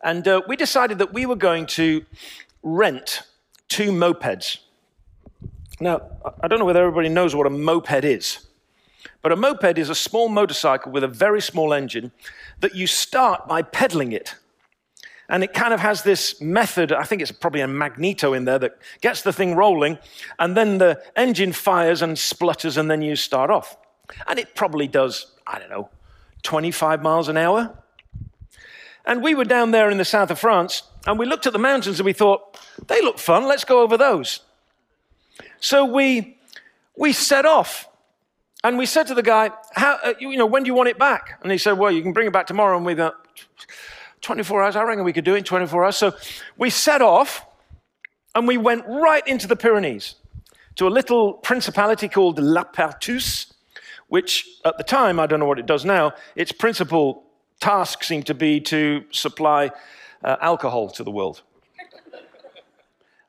And 0.03 0.27
uh, 0.27 0.41
we 0.47 0.55
decided 0.55 0.97
that 0.97 1.13
we 1.13 1.25
were 1.25 1.35
going 1.35 1.65
to 1.67 2.05
rent 2.63 3.21
two 3.67 3.91
mopeds. 3.91 4.57
Now, 5.79 6.01
I 6.41 6.47
don't 6.47 6.59
know 6.59 6.65
whether 6.65 6.81
everybody 6.81 7.09
knows 7.09 7.35
what 7.35 7.47
a 7.47 7.49
moped 7.49 8.03
is, 8.03 8.47
but 9.21 9.31
a 9.31 9.35
moped 9.35 9.77
is 9.77 9.89
a 9.89 9.95
small 9.95 10.27
motorcycle 10.27 10.91
with 10.91 11.03
a 11.03 11.07
very 11.07 11.41
small 11.41 11.73
engine 11.73 12.11
that 12.59 12.75
you 12.75 12.87
start 12.87 13.47
by 13.47 13.61
pedaling 13.61 14.11
it. 14.11 14.35
And 15.29 15.43
it 15.43 15.53
kind 15.53 15.73
of 15.73 15.79
has 15.79 16.01
this 16.01 16.41
method, 16.41 16.91
I 16.91 17.03
think 17.03 17.21
it's 17.21 17.31
probably 17.31 17.61
a 17.61 17.67
magneto 17.67 18.33
in 18.33 18.45
there 18.45 18.59
that 18.59 18.77
gets 18.99 19.21
the 19.21 19.31
thing 19.31 19.55
rolling, 19.55 19.99
and 20.39 20.57
then 20.57 20.79
the 20.79 21.01
engine 21.15 21.53
fires 21.53 22.01
and 22.01 22.17
splutters, 22.17 22.77
and 22.77 22.89
then 22.89 23.01
you 23.01 23.15
start 23.15 23.51
off. 23.51 23.77
And 24.27 24.39
it 24.39 24.55
probably 24.55 24.87
does, 24.87 25.27
I 25.45 25.59
don't 25.59 25.69
know, 25.69 25.89
25 26.43 27.01
miles 27.01 27.27
an 27.27 27.37
hour. 27.37 27.77
And 29.05 29.23
we 29.23 29.33
were 29.33 29.45
down 29.45 29.71
there 29.71 29.89
in 29.89 29.97
the 29.97 30.05
south 30.05 30.29
of 30.29 30.39
France, 30.39 30.83
and 31.07 31.17
we 31.17 31.25
looked 31.25 31.47
at 31.47 31.53
the 31.53 31.59
mountains 31.59 31.99
and 31.99 32.05
we 32.05 32.13
thought, 32.13 32.59
they 32.87 33.01
look 33.01 33.17
fun, 33.17 33.47
let's 33.47 33.63
go 33.63 33.81
over 33.81 33.97
those. 33.97 34.41
So 35.59 35.85
we, 35.85 36.37
we 36.97 37.13
set 37.13 37.45
off. 37.45 37.87
And 38.63 38.77
we 38.77 38.85
said 38.85 39.07
to 39.07 39.13
the 39.13 39.23
guy, 39.23 39.51
How, 39.73 39.99
uh, 40.03 40.13
you 40.19 40.35
know, 40.35 40.45
when 40.45 40.63
do 40.63 40.67
you 40.67 40.73
want 40.73 40.89
it 40.89 40.99
back? 40.99 41.39
And 41.41 41.51
he 41.51 41.57
said, 41.57 41.73
well, 41.73 41.91
you 41.91 42.01
can 42.01 42.11
bring 42.11 42.27
it 42.27 42.33
back 42.33 42.45
tomorrow. 42.45 42.75
And 42.75 42.85
we 42.85 42.93
thought, 42.93 43.15
24 44.21 44.63
hours, 44.63 44.75
I 44.75 44.83
reckon 44.83 45.05
we 45.05 45.13
could 45.13 45.23
do 45.23 45.35
it 45.35 45.37
in 45.37 45.43
24 45.45 45.85
hours. 45.85 45.95
So 45.95 46.13
we 46.57 46.69
set 46.69 47.01
off 47.01 47.45
and 48.35 48.47
we 48.47 48.57
went 48.57 48.83
right 48.85 49.25
into 49.25 49.47
the 49.47 49.55
Pyrenees 49.55 50.15
to 50.75 50.87
a 50.87 50.89
little 50.89 51.33
principality 51.33 52.09
called 52.09 52.37
La 52.39 52.63
Perthus, 52.63 53.53
which 54.09 54.47
at 54.65 54.77
the 54.77 54.83
time, 54.83 55.19
I 55.19 55.25
don't 55.25 55.39
know 55.39 55.45
what 55.45 55.59
it 55.59 55.65
does 55.65 55.85
now, 55.85 56.13
its 56.35 56.51
principal 56.51 57.23
task 57.59 58.03
seemed 58.03 58.25
to 58.27 58.33
be 58.33 58.59
to 58.61 59.03
supply 59.11 59.71
uh, 60.23 60.35
alcohol 60.41 60.89
to 60.89 61.03
the 61.03 61.11
world. 61.11 61.41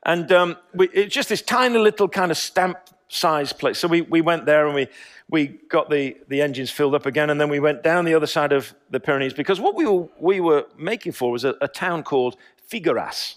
and 0.04 0.30
um, 0.32 0.56
we, 0.74 0.88
it's 0.88 1.14
just 1.14 1.28
this 1.28 1.42
tiny 1.42 1.78
little 1.78 2.08
kind 2.08 2.30
of 2.30 2.36
stamp 2.36 2.78
size 3.08 3.52
place. 3.52 3.78
So 3.78 3.88
we, 3.88 4.02
we 4.02 4.20
went 4.20 4.46
there 4.46 4.66
and 4.66 4.74
we, 4.74 4.88
we 5.28 5.46
got 5.68 5.90
the, 5.90 6.16
the 6.28 6.42
engines 6.42 6.70
filled 6.70 6.94
up 6.94 7.06
again, 7.06 7.30
and 7.30 7.40
then 7.40 7.48
we 7.48 7.60
went 7.60 7.82
down 7.82 8.04
the 8.04 8.14
other 8.14 8.26
side 8.26 8.52
of 8.52 8.74
the 8.90 8.98
Pyrenees 8.98 9.34
because 9.34 9.60
what 9.60 9.76
we 9.76 9.86
were, 9.86 10.08
we 10.18 10.40
were 10.40 10.66
making 10.76 11.12
for 11.12 11.30
was 11.30 11.44
a, 11.44 11.54
a 11.60 11.68
town 11.68 12.02
called 12.02 12.36
Figueras 12.68 13.36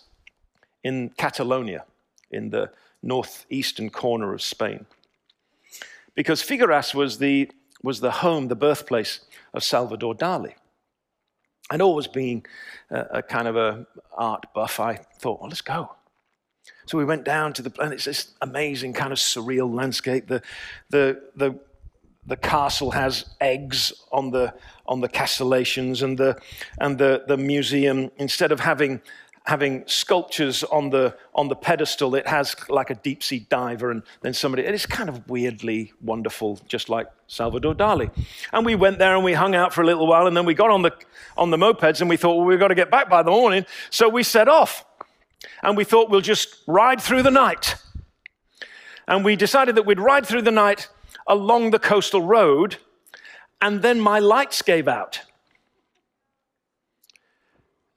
in 0.84 1.10
Catalonia, 1.17 1.86
in 2.32 2.49
the 2.49 2.71
northeastern 3.01 3.89
corner 3.89 4.34
of 4.34 4.41
Spain. 4.41 4.86
Because 6.15 6.43
Figueras 6.43 6.93
was 6.93 7.17
the, 7.17 7.49
was 7.82 7.99
the 7.99 8.12
home, 8.12 8.47
the 8.47 8.56
birthplace 8.56 9.21
of 9.54 9.63
Salvador 9.63 10.15
Dali. 10.15 10.54
And 11.71 11.82
always 11.82 12.08
being 12.08 12.45
a, 12.89 12.99
a 12.99 13.23
kind 13.23 13.47
of 13.47 13.56
a 13.56 13.88
art 14.15 14.45
buff, 14.54 14.80
I 14.80 14.95
thought, 15.19 15.41
well, 15.41 15.49
let's 15.49 15.62
go. 15.62 15.95
So 16.86 16.97
we 16.97 17.06
went 17.06 17.23
down 17.26 17.54
to 17.54 17.62
the, 17.62 17.82
and 17.82 17.93
it's 17.93 18.06
this 18.06 18.34
amazing 18.41 18.93
kind 18.93 19.12
of 19.12 19.17
surreal 19.17 19.73
landscape. 19.73 20.28
The, 20.28 20.41
the, 20.89 21.21
the, 21.36 21.60
the 22.26 22.38
castle 22.38 22.91
has 22.91 23.26
eggs 23.41 23.91
on 24.12 24.32
the, 24.32 24.54
on 24.86 25.02
the 25.02 25.10
castellations, 25.10 26.04
and, 26.04 26.17
the, 26.17 26.39
and 26.80 26.97
the, 26.97 27.23
the 27.28 27.38
museum, 27.38 28.12
instead 28.17 28.52
of 28.52 28.60
having, 28.60 29.02
having 29.43 29.84
sculptures 29.88 30.63
on 30.63 30.89
the, 30.89 31.15
on 31.36 31.49
the 31.49 31.56
pedestal, 31.56 32.15
it 32.15 32.25
has 32.27 32.56
like 32.69 32.89
a 32.89 32.95
deep 32.95 33.21
sea 33.21 33.45
diver, 33.49 33.91
and 33.91 34.03
then 34.21 34.34
somebody, 34.34 34.63
it's 34.63 34.86
kind 34.86 35.10
of 35.10 35.29
weirdly 35.29 35.91
wonderful, 36.01 36.60
just 36.67 36.88
like 36.88 37.08
Salvador 37.27 37.75
Dali. 37.75 38.10
And 38.53 38.65
we 38.65 38.75
went 38.75 38.99
there 38.99 39.15
and 39.15 39.23
we 39.23 39.34
hung 39.34 39.53
out 39.53 39.73
for 39.73 39.82
a 39.82 39.86
little 39.86 40.08
while, 40.08 40.27
and 40.27 40.36
then 40.36 40.45
we 40.45 40.53
got 40.53 40.69
on 40.69 40.82
the, 40.82 40.91
on 41.38 41.49
the 41.49 41.58
mopeds, 41.58 41.99
and 41.99 42.10
we 42.10 42.15
thought, 42.15 42.36
well, 42.36 42.45
we've 42.45 42.60
got 42.60 42.69
to 42.69 42.75
get 42.75 42.89
back 42.89 43.10
by 43.10 43.21
the 43.21 43.32
morning. 43.32 43.65
So 43.89 44.08
we 44.08 44.23
set 44.23 44.47
off 44.47 44.86
and 45.62 45.75
we 45.75 45.84
thought 45.84 46.10
we'll 46.10 46.21
just 46.21 46.56
ride 46.67 47.01
through 47.01 47.23
the 47.23 47.32
night. 47.32 47.75
And 49.08 49.25
we 49.25 49.36
decided 49.36 49.75
that 49.75 49.86
we'd 49.86 49.99
ride 49.99 50.25
through 50.25 50.43
the 50.43 50.51
night 50.51 50.88
along 51.27 51.71
the 51.71 51.79
coastal 51.79 52.21
road, 52.21 52.77
and 53.62 53.82
then 53.82 53.99
my 53.99 54.19
lights 54.19 54.62
gave 54.62 54.88
out. 54.88 55.21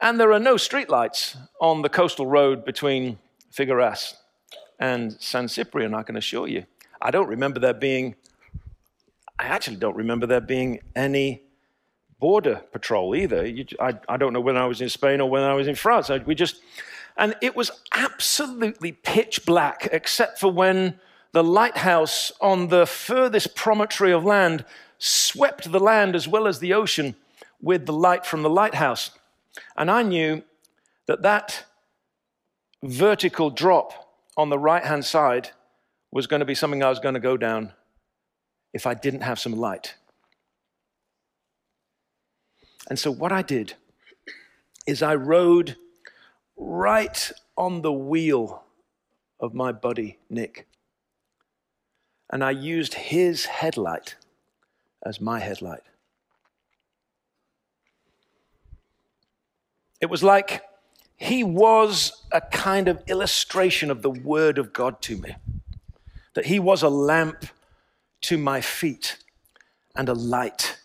And 0.00 0.20
there 0.20 0.32
are 0.32 0.38
no 0.38 0.56
streetlights 0.56 1.36
on 1.60 1.82
the 1.82 1.88
coastal 1.88 2.26
road 2.26 2.64
between 2.64 3.18
Figueras 3.50 4.14
and 4.78 5.16
San 5.20 5.48
Ciprian, 5.48 5.94
I 5.94 6.02
can 6.02 6.16
assure 6.16 6.48
you. 6.48 6.64
I 7.00 7.10
don't 7.10 7.28
remember 7.28 7.60
there 7.60 7.74
being, 7.74 8.14
I 9.38 9.44
actually 9.44 9.76
don't 9.76 9.96
remember 9.96 10.26
there 10.26 10.40
being 10.40 10.80
any 10.94 11.42
border 12.18 12.62
patrol 12.72 13.14
either. 13.14 13.46
You, 13.46 13.64
I, 13.80 13.94
I, 14.08 14.16
don't 14.16 14.32
know 14.32 14.40
when 14.40 14.56
I 14.56 14.66
was 14.66 14.80
in 14.80 14.88
Spain 14.88 15.20
or 15.20 15.30
when 15.30 15.42
I 15.42 15.54
was 15.54 15.68
in 15.68 15.74
France. 15.74 16.10
I, 16.10 16.18
we 16.18 16.34
just, 16.34 16.60
and 17.16 17.34
it 17.40 17.56
was 17.56 17.70
absolutely 17.92 18.92
pitch 18.92 19.46
black, 19.46 19.88
except 19.92 20.38
for 20.38 20.50
when 20.50 20.98
the 21.32 21.44
lighthouse 21.44 22.32
on 22.40 22.68
the 22.68 22.86
furthest 22.86 23.54
promontory 23.54 24.12
of 24.12 24.24
land 24.24 24.64
swept 24.98 25.70
the 25.70 25.80
land 25.80 26.14
as 26.14 26.26
well 26.26 26.46
as 26.46 26.58
the 26.58 26.72
ocean 26.72 27.14
with 27.60 27.86
the 27.86 27.92
light 27.92 28.24
from 28.24 28.42
the 28.42 28.50
lighthouse. 28.50 29.10
And 29.76 29.90
I 29.90 30.02
knew 30.02 30.42
that 31.06 31.22
that 31.22 31.64
vertical 32.82 33.50
drop 33.50 33.92
on 34.36 34.50
the 34.50 34.58
right 34.58 34.84
hand 34.84 35.04
side 35.04 35.50
was 36.12 36.26
going 36.26 36.40
to 36.40 36.46
be 36.46 36.54
something 36.54 36.82
I 36.82 36.88
was 36.88 36.98
going 36.98 37.14
to 37.14 37.20
go 37.20 37.36
down 37.36 37.72
if 38.72 38.86
I 38.86 38.94
didn't 38.94 39.22
have 39.22 39.38
some 39.38 39.52
light. 39.52 39.94
And 42.88 42.98
so, 42.98 43.10
what 43.10 43.32
I 43.32 43.42
did 43.42 43.74
is 44.86 45.02
I 45.02 45.14
rode 45.14 45.76
right 46.56 47.32
on 47.56 47.82
the 47.82 47.92
wheel 47.92 48.64
of 49.40 49.54
my 49.54 49.72
buddy 49.72 50.18
Nick. 50.30 50.66
And 52.30 52.42
I 52.42 52.50
used 52.50 52.94
his 52.94 53.46
headlight 53.46 54.16
as 55.04 55.20
my 55.20 55.40
headlight. 55.40 55.82
It 60.00 60.06
was 60.06 60.22
like 60.22 60.62
he 61.16 61.42
was 61.42 62.24
a 62.32 62.40
kind 62.40 62.88
of 62.88 63.02
illustration 63.06 63.90
of 63.90 64.02
the 64.02 64.10
Word 64.10 64.58
of 64.58 64.72
God 64.72 65.00
to 65.02 65.16
me, 65.16 65.36
that 66.34 66.46
he 66.46 66.58
was 66.58 66.82
a 66.82 66.88
lamp 66.88 67.46
to 68.22 68.36
my 68.36 68.60
feet 68.60 69.16
and 69.94 70.08
a 70.08 70.14
light 70.14 70.78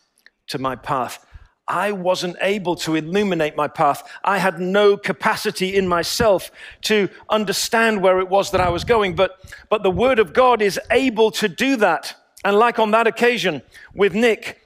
to 0.48 0.58
my 0.58 0.76
path. 0.76 1.26
I 1.68 1.92
wasn't 1.92 2.36
able 2.42 2.76
to 2.78 2.96
illuminate 2.96 3.56
my 3.56 3.68
path. 3.68 4.04
I 4.24 4.40
had 4.40 4.60
no 4.60 4.98
capacity 4.98 5.76
in 5.76 5.88
myself 5.88 6.52
to 6.84 7.10
understand 7.30 8.02
where 8.02 8.20
it 8.20 8.30
was 8.30 8.52
that 8.52 8.60
I 8.60 8.70
was 8.70 8.84
going. 8.84 9.16
But, 9.16 9.40
but 9.70 9.84
the 9.84 9.92
Word 9.92 10.20
of 10.20 10.34
God 10.34 10.62
is 10.62 10.80
able 10.90 11.32
to 11.32 11.48
do 11.48 11.78
that. 11.78 12.16
And 12.44 12.58
like 12.58 12.80
on 12.80 12.92
that 12.92 13.08
occasion 13.08 13.62
with 13.94 14.14
Nick, 14.14 14.62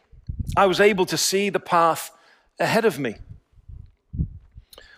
I 0.58 0.66
was 0.66 0.80
able 0.80 1.06
to 1.08 1.18
see 1.18 1.50
the 1.50 1.60
path 1.60 2.12
ahead 2.60 2.86
of 2.86 2.98
me. 2.98 3.16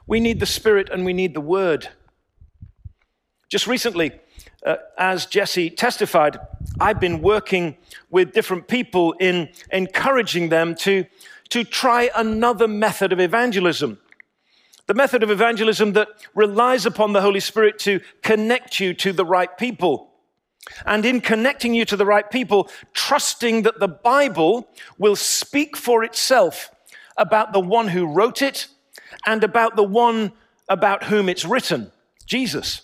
We 0.07 0.21
need 0.21 0.39
the 0.39 0.45
Spirit 0.45 0.89
and 0.89 1.03
we 1.03 1.11
need 1.11 1.33
the 1.33 1.41
Word. 1.41 1.89
Just 3.49 3.67
recently, 3.67 4.11
uh, 4.65 4.77
as 4.97 5.25
Jessie 5.25 5.69
testified, 5.69 6.39
I've 6.79 6.99
been 6.99 7.21
working 7.21 7.77
with 8.09 8.31
different 8.31 8.69
people 8.69 9.13
in 9.19 9.49
encouraging 9.71 10.47
them 10.47 10.75
to, 10.75 11.05
to 11.49 11.65
try 11.65 12.09
another 12.15 12.69
method 12.69 13.11
of 13.11 13.19
evangelism. 13.19 13.99
The 14.87 14.93
method 14.93 15.23
of 15.23 15.29
evangelism 15.29 15.91
that 15.93 16.07
relies 16.33 16.85
upon 16.85 17.11
the 17.11 17.21
Holy 17.21 17.41
Spirit 17.41 17.77
to 17.79 17.99
connect 18.23 18.79
you 18.79 18.93
to 18.95 19.11
the 19.11 19.25
right 19.25 19.57
people. 19.57 20.11
And 20.85 21.05
in 21.05 21.19
connecting 21.19 21.73
you 21.73 21.83
to 21.85 21.97
the 21.97 22.05
right 22.05 22.29
people, 22.29 22.69
trusting 22.93 23.63
that 23.63 23.79
the 23.79 23.87
Bible 23.89 24.69
will 24.97 25.17
speak 25.17 25.75
for 25.75 26.03
itself 26.03 26.71
about 27.17 27.51
the 27.51 27.59
one 27.59 27.89
who 27.89 28.05
wrote 28.05 28.41
it 28.41 28.67
and 29.25 29.43
about 29.43 29.75
the 29.75 29.83
one 29.83 30.31
about 30.69 31.05
whom 31.05 31.29
it's 31.29 31.45
written 31.45 31.91
Jesus. 32.25 32.81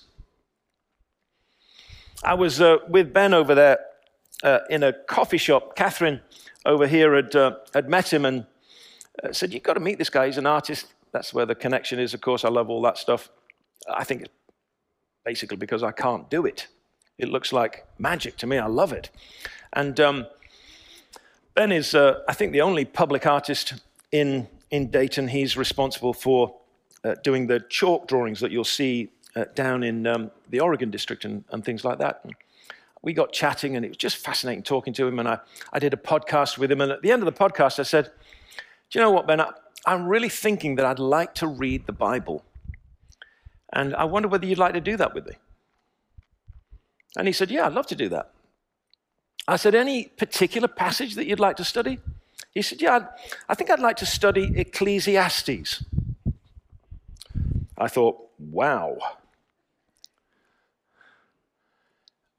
I 2.23 2.35
was 2.35 2.61
uh, 2.61 2.77
with 2.87 3.13
Ben 3.13 3.33
over 3.33 3.53
there 3.53 3.79
uh, 4.43 4.59
in 4.69 4.83
a 4.83 4.93
coffee 4.93 5.37
shop. 5.37 5.75
Catherine 5.75 6.21
over 6.65 6.87
here 6.87 7.15
had, 7.15 7.35
uh, 7.35 7.55
had 7.73 7.89
met 7.89 8.11
him 8.11 8.25
and 8.25 8.45
uh, 9.21 9.33
said, 9.33 9.53
You've 9.53 9.63
got 9.63 9.73
to 9.73 9.81
meet 9.81 9.97
this 9.97 10.09
guy. 10.09 10.27
He's 10.27 10.37
an 10.37 10.45
artist. 10.45 10.93
That's 11.11 11.33
where 11.33 11.45
the 11.45 11.55
connection 11.55 11.99
is, 11.99 12.13
of 12.13 12.21
course. 12.21 12.45
I 12.45 12.49
love 12.49 12.69
all 12.69 12.81
that 12.83 12.97
stuff. 12.97 13.29
I 13.93 14.03
think 14.03 14.21
it's 14.21 14.33
basically 15.25 15.57
because 15.57 15.83
I 15.83 15.91
can't 15.91 16.29
do 16.29 16.45
it. 16.45 16.67
It 17.17 17.29
looks 17.29 17.53
like 17.53 17.85
magic 17.99 18.37
to 18.37 18.47
me. 18.47 18.57
I 18.57 18.67
love 18.67 18.93
it. 18.93 19.09
And 19.73 19.99
um, 19.99 20.27
Ben 21.53 21.71
is, 21.71 21.93
uh, 21.93 22.21
I 22.27 22.33
think, 22.33 22.51
the 22.51 22.61
only 22.61 22.85
public 22.85 23.27
artist 23.27 23.75
in, 24.11 24.47
in 24.73 24.89
Dayton. 24.89 25.27
He's 25.27 25.55
responsible 25.55 26.13
for 26.13 26.55
uh, 27.03 27.13
doing 27.23 27.45
the 27.45 27.59
chalk 27.69 28.07
drawings 28.07 28.39
that 28.39 28.51
you'll 28.51 28.63
see 28.63 29.11
uh, 29.35 29.45
down 29.53 29.83
in 29.83 30.07
um, 30.07 30.31
the 30.49 30.61
Oregon 30.61 30.89
district 30.89 31.25
and, 31.25 31.43
and 31.51 31.63
things 31.63 31.85
like 31.85 31.99
that. 31.99 32.21
And 32.23 32.33
we 33.03 33.13
got 33.13 33.31
chatting, 33.31 33.75
and 33.75 33.85
it 33.85 33.89
was 33.89 33.97
just 33.97 34.17
fascinating 34.17 34.63
talking 34.63 34.91
to 34.93 35.05
him. 35.05 35.19
And 35.19 35.27
I, 35.27 35.37
I 35.71 35.77
did 35.77 35.93
a 35.93 35.97
podcast 35.97 36.57
with 36.57 36.71
him. 36.71 36.81
And 36.81 36.91
at 36.91 37.03
the 37.03 37.11
end 37.11 37.21
of 37.21 37.31
the 37.31 37.39
podcast, 37.39 37.77
I 37.77 37.83
said, 37.83 38.05
Do 38.89 38.97
you 38.97 39.01
know 39.01 39.11
what, 39.11 39.27
Ben? 39.27 39.39
I, 39.39 39.51
I'm 39.85 40.07
really 40.07 40.29
thinking 40.29 40.75
that 40.77 40.87
I'd 40.87 40.97
like 40.97 41.35
to 41.35 41.45
read 41.45 41.85
the 41.85 41.93
Bible. 41.93 42.43
And 43.73 43.95
I 43.95 44.05
wonder 44.05 44.27
whether 44.27 44.47
you'd 44.47 44.57
like 44.57 44.73
to 44.73 44.81
do 44.81 44.97
that 44.97 45.13
with 45.13 45.27
me. 45.27 45.33
And 47.15 47.27
he 47.27 47.33
said, 47.33 47.51
Yeah, 47.51 47.67
I'd 47.67 47.73
love 47.73 47.87
to 47.87 47.95
do 47.95 48.09
that. 48.09 48.31
I 49.47 49.55
said, 49.57 49.75
Any 49.75 50.05
particular 50.05 50.67
passage 50.67 51.13
that 51.13 51.27
you'd 51.27 51.39
like 51.39 51.57
to 51.57 51.63
study? 51.63 51.99
He 52.53 52.61
said, 52.61 52.81
Yeah, 52.81 53.07
I 53.49 53.55
think 53.55 53.69
I'd 53.69 53.79
like 53.79 53.97
to 53.97 54.05
study 54.05 54.53
Ecclesiastes. 54.55 55.83
I 57.77 57.87
thought, 57.87 58.19
Wow. 58.39 58.97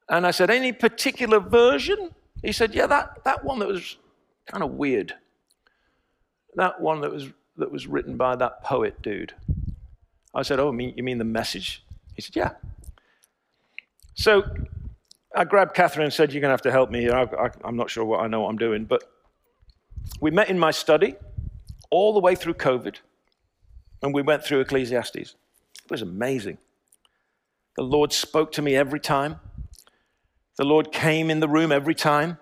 And 0.09 0.25
I 0.25 0.31
said, 0.31 0.49
Any 0.49 0.71
particular 0.71 1.39
version? 1.39 2.11
He 2.41 2.51
said, 2.51 2.73
Yeah, 2.73 2.87
that, 2.87 3.23
that 3.23 3.43
one 3.43 3.59
that 3.59 3.67
was 3.67 3.97
kind 4.45 4.63
of 4.63 4.71
weird. 4.71 5.13
That 6.55 6.79
one 6.79 7.01
that 7.01 7.11
was, 7.11 7.29
that 7.57 7.71
was 7.71 7.87
written 7.87 8.15
by 8.15 8.35
that 8.37 8.63
poet 8.63 9.01
dude. 9.01 9.33
I 10.33 10.43
said, 10.43 10.59
Oh, 10.59 10.71
you 10.71 11.03
mean 11.03 11.17
the 11.17 11.25
message? 11.25 11.83
He 12.15 12.21
said, 12.21 12.35
Yeah. 12.35 12.51
So 14.13 14.43
I 15.35 15.43
grabbed 15.43 15.73
Catherine 15.73 16.05
and 16.05 16.13
said, 16.13 16.31
You're 16.31 16.41
going 16.41 16.49
to 16.49 16.53
have 16.53 16.61
to 16.61 16.71
help 16.71 16.89
me 16.89 17.01
here. 17.01 17.13
I, 17.13 17.67
am 17.67 17.75
not 17.75 17.89
sure 17.89 18.05
what 18.05 18.21
I 18.21 18.27
know 18.27 18.41
what 18.41 18.49
I'm 18.49 18.57
doing. 18.57 18.85
But 18.85 19.03
we 20.21 20.31
met 20.31 20.49
in 20.49 20.57
my 20.59 20.71
study 20.71 21.15
all 21.89 22.13
the 22.13 22.19
way 22.19 22.35
through 22.35 22.55
COVID, 22.55 22.95
and 24.01 24.13
we 24.13 24.21
went 24.21 24.43
through 24.43 24.61
Ecclesiastes. 24.61 25.15
It 25.15 25.91
was 25.91 26.01
amazing. 26.01 26.57
The 27.75 27.83
Lord 27.83 28.13
spoke 28.13 28.51
to 28.53 28.61
me 28.61 28.75
every 28.75 28.99
time. 28.99 29.39
The 30.57 30.63
Lord 30.63 30.91
came 30.91 31.29
in 31.29 31.41
the 31.41 31.49
room 31.49 31.71
every 31.71 31.95
time. 31.95 32.37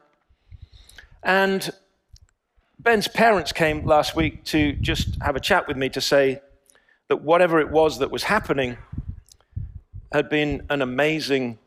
And 1.23 1.71
Ben's 2.77 3.07
parents 3.07 3.51
came 3.51 3.85
last 3.85 4.15
week 4.15 4.43
to 4.45 4.73
just 4.73 5.21
have 5.21 5.35
a 5.35 5.39
chat 5.39 5.67
with 5.67 5.77
me 5.77 5.89
to 5.89 6.01
say 6.01 6.41
that 7.07 7.21
whatever 7.21 7.59
it 7.59 7.69
was 7.69 7.99
that 7.99 8.11
was 8.11 8.23
happening 8.23 8.77
had 10.11 10.29
been 10.29 10.65
an 10.69 10.81
amazing 10.81 11.57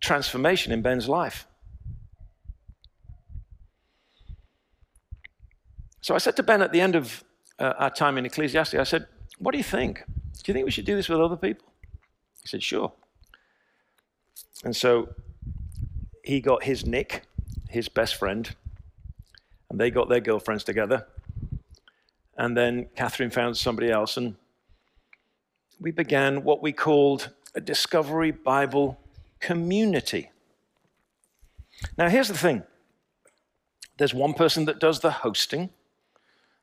transformation 0.00 0.72
in 0.72 0.82
Ben's 0.82 1.08
life. 1.08 1.47
So 6.00 6.14
I 6.14 6.18
said 6.18 6.36
to 6.36 6.42
Ben 6.42 6.62
at 6.62 6.72
the 6.72 6.80
end 6.80 6.94
of 6.94 7.24
uh, 7.58 7.74
our 7.78 7.90
time 7.90 8.18
in 8.18 8.26
Ecclesiastes, 8.26 8.74
I 8.74 8.84
said, 8.84 9.06
What 9.38 9.52
do 9.52 9.58
you 9.58 9.64
think? 9.64 10.04
Do 10.06 10.42
you 10.46 10.54
think 10.54 10.64
we 10.64 10.70
should 10.70 10.86
do 10.86 10.96
this 10.96 11.08
with 11.08 11.20
other 11.20 11.36
people? 11.36 11.66
He 12.42 12.48
said, 12.48 12.62
Sure. 12.62 12.92
And 14.64 14.74
so 14.74 15.08
he 16.24 16.40
got 16.40 16.64
his 16.64 16.86
Nick, 16.86 17.22
his 17.68 17.88
best 17.88 18.16
friend, 18.16 18.54
and 19.70 19.80
they 19.80 19.90
got 19.90 20.08
their 20.08 20.20
girlfriends 20.20 20.64
together. 20.64 21.06
And 22.36 22.56
then 22.56 22.88
Catherine 22.94 23.30
found 23.30 23.56
somebody 23.56 23.90
else, 23.90 24.16
and 24.16 24.36
we 25.80 25.90
began 25.90 26.44
what 26.44 26.62
we 26.62 26.72
called 26.72 27.30
a 27.54 27.60
Discovery 27.60 28.30
Bible 28.30 28.98
community. 29.40 30.30
Now, 31.96 32.08
here's 32.08 32.28
the 32.28 32.36
thing 32.36 32.62
there's 33.96 34.14
one 34.14 34.34
person 34.34 34.64
that 34.66 34.78
does 34.78 35.00
the 35.00 35.10
hosting, 35.10 35.70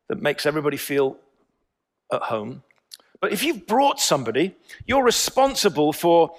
that 0.07 0.21
makes 0.21 0.45
everybody 0.45 0.77
feel 0.77 1.17
at 2.11 2.23
home. 2.23 2.63
But 3.21 3.31
if 3.33 3.43
you've 3.43 3.65
brought 3.65 3.99
somebody, 3.99 4.55
you're 4.85 5.03
responsible 5.03 5.93
for 5.93 6.35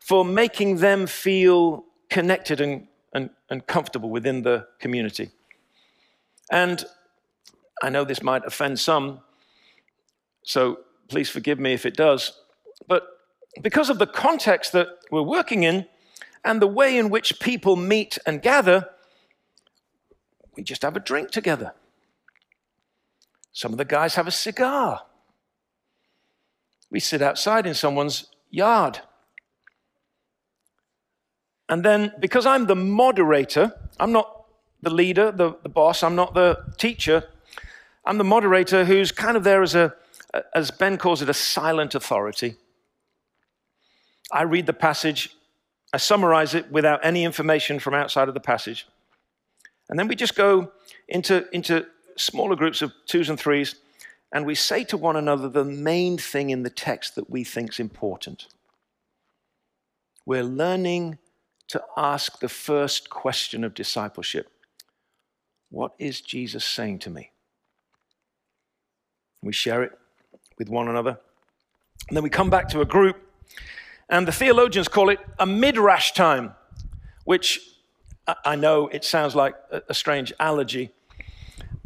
for 0.00 0.24
making 0.24 0.78
them 0.78 1.06
feel 1.06 1.84
connected 2.08 2.62
and, 2.62 2.86
and, 3.12 3.28
and 3.50 3.66
comfortable 3.66 4.08
within 4.08 4.42
the 4.42 4.66
community. 4.78 5.30
And 6.50 6.82
I 7.82 7.90
know 7.90 8.04
this 8.04 8.22
might 8.22 8.46
offend 8.46 8.80
some, 8.80 9.20
so 10.44 10.78
please 11.08 11.28
forgive 11.28 11.60
me 11.60 11.74
if 11.74 11.84
it 11.84 11.94
does. 11.94 12.40
But 12.86 13.06
because 13.60 13.90
of 13.90 13.98
the 13.98 14.06
context 14.06 14.72
that 14.72 14.88
we're 15.10 15.20
working 15.20 15.64
in 15.64 15.86
and 16.42 16.62
the 16.62 16.66
way 16.66 16.96
in 16.96 17.10
which 17.10 17.38
people 17.38 17.76
meet 17.76 18.16
and 18.24 18.40
gather, 18.40 18.88
we 20.56 20.62
just 20.62 20.80
have 20.80 20.96
a 20.96 21.00
drink 21.00 21.30
together. 21.30 21.74
Some 23.52 23.72
of 23.72 23.78
the 23.78 23.84
guys 23.84 24.14
have 24.14 24.26
a 24.26 24.32
cigar. 24.32 25.02
We 26.90 27.00
sit 27.00 27.22
outside 27.22 27.66
in 27.66 27.74
someone's 27.74 28.28
yard. 28.50 29.00
And 31.68 31.84
then, 31.84 32.12
because 32.18 32.46
I'm 32.46 32.66
the 32.66 32.76
moderator, 32.76 33.72
I'm 34.00 34.12
not 34.12 34.46
the 34.82 34.90
leader, 34.90 35.30
the, 35.30 35.56
the 35.62 35.68
boss, 35.68 36.02
I'm 36.02 36.14
not 36.14 36.34
the 36.34 36.58
teacher, 36.78 37.24
I'm 38.04 38.16
the 38.16 38.24
moderator 38.24 38.84
who's 38.84 39.12
kind 39.12 39.36
of 39.36 39.44
there 39.44 39.62
as 39.62 39.74
a, 39.74 39.94
as 40.54 40.70
Ben 40.70 40.96
calls 40.96 41.20
it, 41.20 41.28
a 41.28 41.34
silent 41.34 41.94
authority. 41.94 42.56
I 44.32 44.42
read 44.42 44.66
the 44.66 44.72
passage, 44.72 45.30
I 45.92 45.98
summarize 45.98 46.54
it 46.54 46.70
without 46.70 47.00
any 47.02 47.24
information 47.24 47.78
from 47.78 47.94
outside 47.94 48.28
of 48.28 48.34
the 48.34 48.40
passage. 48.40 48.86
And 49.90 49.98
then 49.98 50.08
we 50.08 50.16
just 50.16 50.36
go 50.36 50.72
into, 51.08 51.46
into 51.52 51.86
smaller 52.18 52.56
groups 52.56 52.82
of 52.82 52.92
twos 53.06 53.28
and 53.28 53.38
threes, 53.38 53.76
and 54.32 54.44
we 54.44 54.54
say 54.54 54.84
to 54.84 54.96
one 54.96 55.16
another 55.16 55.48
the 55.48 55.64
main 55.64 56.18
thing 56.18 56.50
in 56.50 56.62
the 56.62 56.70
text 56.70 57.14
that 57.14 57.30
we 57.30 57.44
think 57.44 57.72
is 57.72 57.80
important. 57.80 58.46
We're 60.26 60.44
learning 60.44 61.18
to 61.68 61.82
ask 61.96 62.40
the 62.40 62.48
first 62.48 63.08
question 63.08 63.64
of 63.64 63.74
discipleship 63.74 64.50
What 65.70 65.92
is 65.98 66.20
Jesus 66.20 66.64
saying 66.64 67.00
to 67.00 67.10
me? 67.10 67.30
We 69.42 69.52
share 69.52 69.82
it 69.82 69.92
with 70.58 70.68
one 70.68 70.88
another. 70.88 71.18
And 72.08 72.16
then 72.16 72.24
we 72.24 72.30
come 72.30 72.50
back 72.50 72.68
to 72.70 72.80
a 72.80 72.86
group, 72.86 73.16
and 74.08 74.26
the 74.26 74.32
theologians 74.32 74.88
call 74.88 75.10
it 75.10 75.20
a 75.38 75.46
midrash 75.46 76.12
time, 76.12 76.54
which 77.24 77.60
I 78.44 78.56
know 78.56 78.88
it 78.88 79.04
sounds 79.04 79.34
like 79.34 79.54
a 79.70 79.94
strange 79.94 80.32
allergy, 80.38 80.90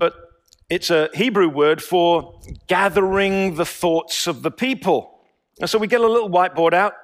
but 0.02 0.32
it's 0.68 0.90
a 0.90 1.10
Hebrew 1.14 1.48
word 1.48 1.80
for 1.80 2.40
gathering 2.66 3.54
the 3.54 3.64
thoughts 3.64 4.26
of 4.26 4.42
the 4.42 4.50
people. 4.50 5.20
And 5.60 5.70
so 5.70 5.78
we 5.78 5.86
get 5.86 6.00
a 6.00 6.08
little 6.08 6.28
whiteboard 6.28 6.72
out, 6.72 6.94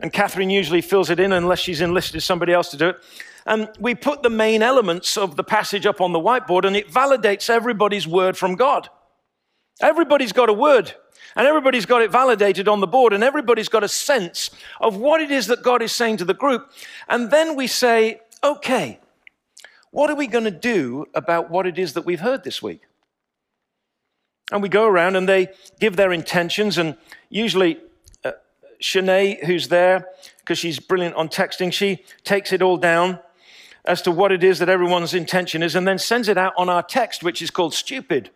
and 0.00 0.10
Catherine 0.10 0.48
usually 0.48 0.80
fills 0.80 1.10
it 1.10 1.20
in 1.20 1.34
unless 1.34 1.58
she's 1.58 1.82
enlisted 1.82 2.22
somebody 2.22 2.54
else 2.54 2.70
to 2.70 2.78
do 2.78 2.88
it. 2.88 2.96
and 3.44 3.68
we 3.78 3.94
put 3.94 4.22
the 4.22 4.30
main 4.30 4.62
elements 4.62 5.18
of 5.18 5.36
the 5.36 5.44
passage 5.44 5.84
up 5.84 6.00
on 6.00 6.12
the 6.12 6.18
whiteboard, 6.18 6.64
and 6.64 6.74
it 6.74 6.90
validates 6.90 7.50
everybody's 7.50 8.06
word 8.08 8.38
from 8.38 8.54
God. 8.54 8.88
Everybody's 9.82 10.32
got 10.32 10.48
a 10.48 10.54
word, 10.54 10.94
and 11.36 11.46
everybody's 11.46 11.84
got 11.84 12.00
it 12.00 12.10
validated 12.10 12.68
on 12.68 12.80
the 12.80 12.86
board, 12.86 13.12
and 13.12 13.22
everybody's 13.22 13.68
got 13.68 13.84
a 13.84 13.88
sense 13.88 14.50
of 14.80 14.96
what 14.96 15.20
it 15.20 15.30
is 15.30 15.48
that 15.48 15.62
God 15.62 15.82
is 15.82 15.92
saying 15.92 16.16
to 16.16 16.24
the 16.24 16.32
group. 16.32 16.70
And 17.06 17.30
then 17.30 17.54
we 17.54 17.66
say, 17.66 18.22
okay, 18.42 18.98
what 19.90 20.10
are 20.10 20.16
we 20.16 20.26
going 20.26 20.44
to 20.44 20.50
do 20.50 21.06
about 21.14 21.50
what 21.50 21.66
it 21.66 21.78
is 21.78 21.94
that 21.94 22.04
we've 22.04 22.20
heard 22.20 22.44
this 22.44 22.62
week? 22.62 22.82
And 24.52 24.62
we 24.62 24.68
go 24.68 24.86
around 24.86 25.16
and 25.16 25.28
they 25.28 25.48
give 25.80 25.96
their 25.96 26.12
intentions, 26.12 26.78
and 26.78 26.96
usually 27.28 27.78
uh, 28.24 28.32
Shanae, 28.80 29.44
who's 29.44 29.68
there, 29.68 30.06
because 30.38 30.58
she's 30.58 30.78
brilliant 30.78 31.16
on 31.16 31.28
texting, 31.28 31.72
she 31.72 32.04
takes 32.22 32.52
it 32.52 32.62
all 32.62 32.76
down 32.76 33.18
as 33.84 34.02
to 34.02 34.10
what 34.10 34.32
it 34.32 34.44
is 34.44 34.58
that 34.58 34.68
everyone's 34.68 35.14
intention 35.14 35.62
is 35.62 35.74
and 35.74 35.86
then 35.86 35.98
sends 35.98 36.28
it 36.28 36.36
out 36.36 36.52
on 36.56 36.68
our 36.68 36.82
text, 36.82 37.22
which 37.22 37.40
is 37.40 37.50
called 37.50 37.74
stupid. 37.74 38.30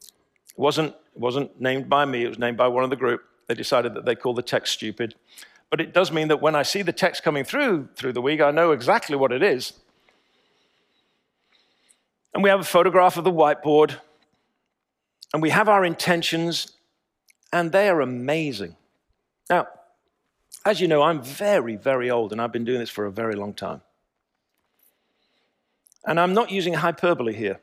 It 0.00 0.58
wasn't, 0.58 0.94
wasn't 1.14 1.60
named 1.60 1.88
by 1.88 2.04
me, 2.04 2.24
it 2.24 2.28
was 2.28 2.38
named 2.38 2.56
by 2.56 2.68
one 2.68 2.84
of 2.84 2.90
the 2.90 2.96
group. 2.96 3.22
They 3.48 3.54
decided 3.54 3.94
that 3.94 4.04
they 4.04 4.14
call 4.14 4.34
the 4.34 4.42
text 4.42 4.72
stupid. 4.74 5.14
But 5.70 5.80
it 5.80 5.94
does 5.94 6.10
mean 6.10 6.28
that 6.28 6.42
when 6.42 6.54
I 6.54 6.62
see 6.62 6.82
the 6.82 6.92
text 6.92 7.22
coming 7.22 7.44
through 7.44 7.88
through 7.94 8.12
the 8.12 8.22
week, 8.22 8.40
I 8.40 8.50
know 8.50 8.72
exactly 8.72 9.16
what 9.16 9.32
it 9.32 9.42
is. 9.42 9.72
And 12.32 12.42
we 12.42 12.50
have 12.50 12.60
a 12.60 12.64
photograph 12.64 13.16
of 13.16 13.24
the 13.24 13.32
whiteboard 13.32 13.96
and 15.32 15.42
we 15.42 15.50
have 15.50 15.68
our 15.68 15.84
intentions, 15.84 16.72
and 17.52 17.70
they 17.70 17.88
are 17.88 18.00
amazing. 18.00 18.76
Now, 19.48 19.68
as 20.64 20.80
you 20.80 20.88
know, 20.88 21.02
I'm 21.02 21.22
very, 21.22 21.76
very 21.76 22.10
old, 22.10 22.32
and 22.32 22.40
I've 22.40 22.52
been 22.52 22.64
doing 22.64 22.80
this 22.80 22.90
for 22.90 23.06
a 23.06 23.12
very 23.12 23.34
long 23.34 23.54
time. 23.54 23.82
And 26.04 26.18
I'm 26.18 26.34
not 26.34 26.50
using 26.50 26.74
hyperbole 26.74 27.34
here. 27.34 27.60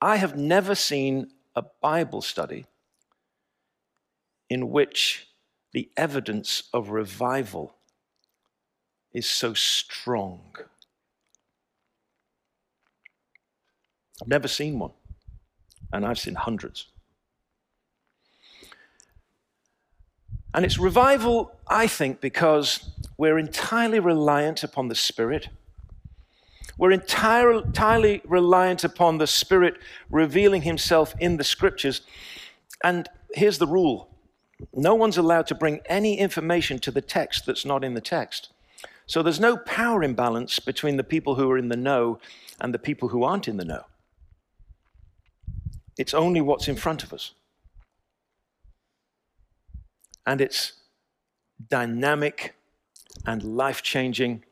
I 0.00 0.16
have 0.16 0.36
never 0.36 0.74
seen 0.74 1.30
a 1.54 1.62
Bible 1.62 2.22
study 2.22 2.66
in 4.48 4.70
which 4.70 5.28
the 5.72 5.90
evidence 5.96 6.64
of 6.72 6.90
revival 6.90 7.74
is 9.12 9.26
so 9.26 9.52
strong. 9.52 10.56
I've 14.20 14.28
never 14.28 14.48
seen 14.48 14.78
one 14.78 14.92
and 15.92 16.06
I've 16.06 16.18
seen 16.18 16.34
hundreds. 16.34 16.86
And 20.52 20.64
it's 20.64 20.78
revival, 20.78 21.52
I 21.68 21.86
think, 21.86 22.20
because 22.20 22.90
we're 23.16 23.38
entirely 23.38 24.00
reliant 24.00 24.64
upon 24.64 24.88
the 24.88 24.94
Spirit. 24.94 25.48
We're 26.76 26.90
entirely, 26.90 27.62
entirely 27.62 28.20
reliant 28.24 28.82
upon 28.82 29.18
the 29.18 29.28
Spirit 29.28 29.74
revealing 30.10 30.62
Himself 30.62 31.14
in 31.20 31.36
the 31.36 31.44
Scriptures. 31.44 32.02
And 32.82 33.08
here's 33.32 33.58
the 33.58 33.66
rule 33.66 34.08
no 34.74 34.94
one's 34.94 35.16
allowed 35.16 35.46
to 35.46 35.54
bring 35.54 35.80
any 35.86 36.18
information 36.18 36.78
to 36.80 36.90
the 36.90 37.00
text 37.00 37.46
that's 37.46 37.64
not 37.64 37.84
in 37.84 37.94
the 37.94 38.00
text. 38.00 38.50
So 39.06 39.22
there's 39.22 39.40
no 39.40 39.56
power 39.56 40.02
imbalance 40.02 40.58
between 40.58 40.96
the 40.96 41.04
people 41.04 41.36
who 41.36 41.50
are 41.50 41.58
in 41.58 41.68
the 41.68 41.76
know 41.76 42.18
and 42.60 42.74
the 42.74 42.78
people 42.78 43.08
who 43.08 43.24
aren't 43.24 43.48
in 43.48 43.56
the 43.56 43.64
know. 43.64 43.84
It's 46.00 46.14
only 46.14 46.40
what's 46.40 46.66
in 46.66 46.76
front 46.76 47.02
of 47.02 47.12
us. 47.12 47.32
And 50.26 50.40
it's 50.40 50.72
dynamic 51.68 52.54
and 53.26 53.42
life 53.42 53.82
changing. 53.82 54.42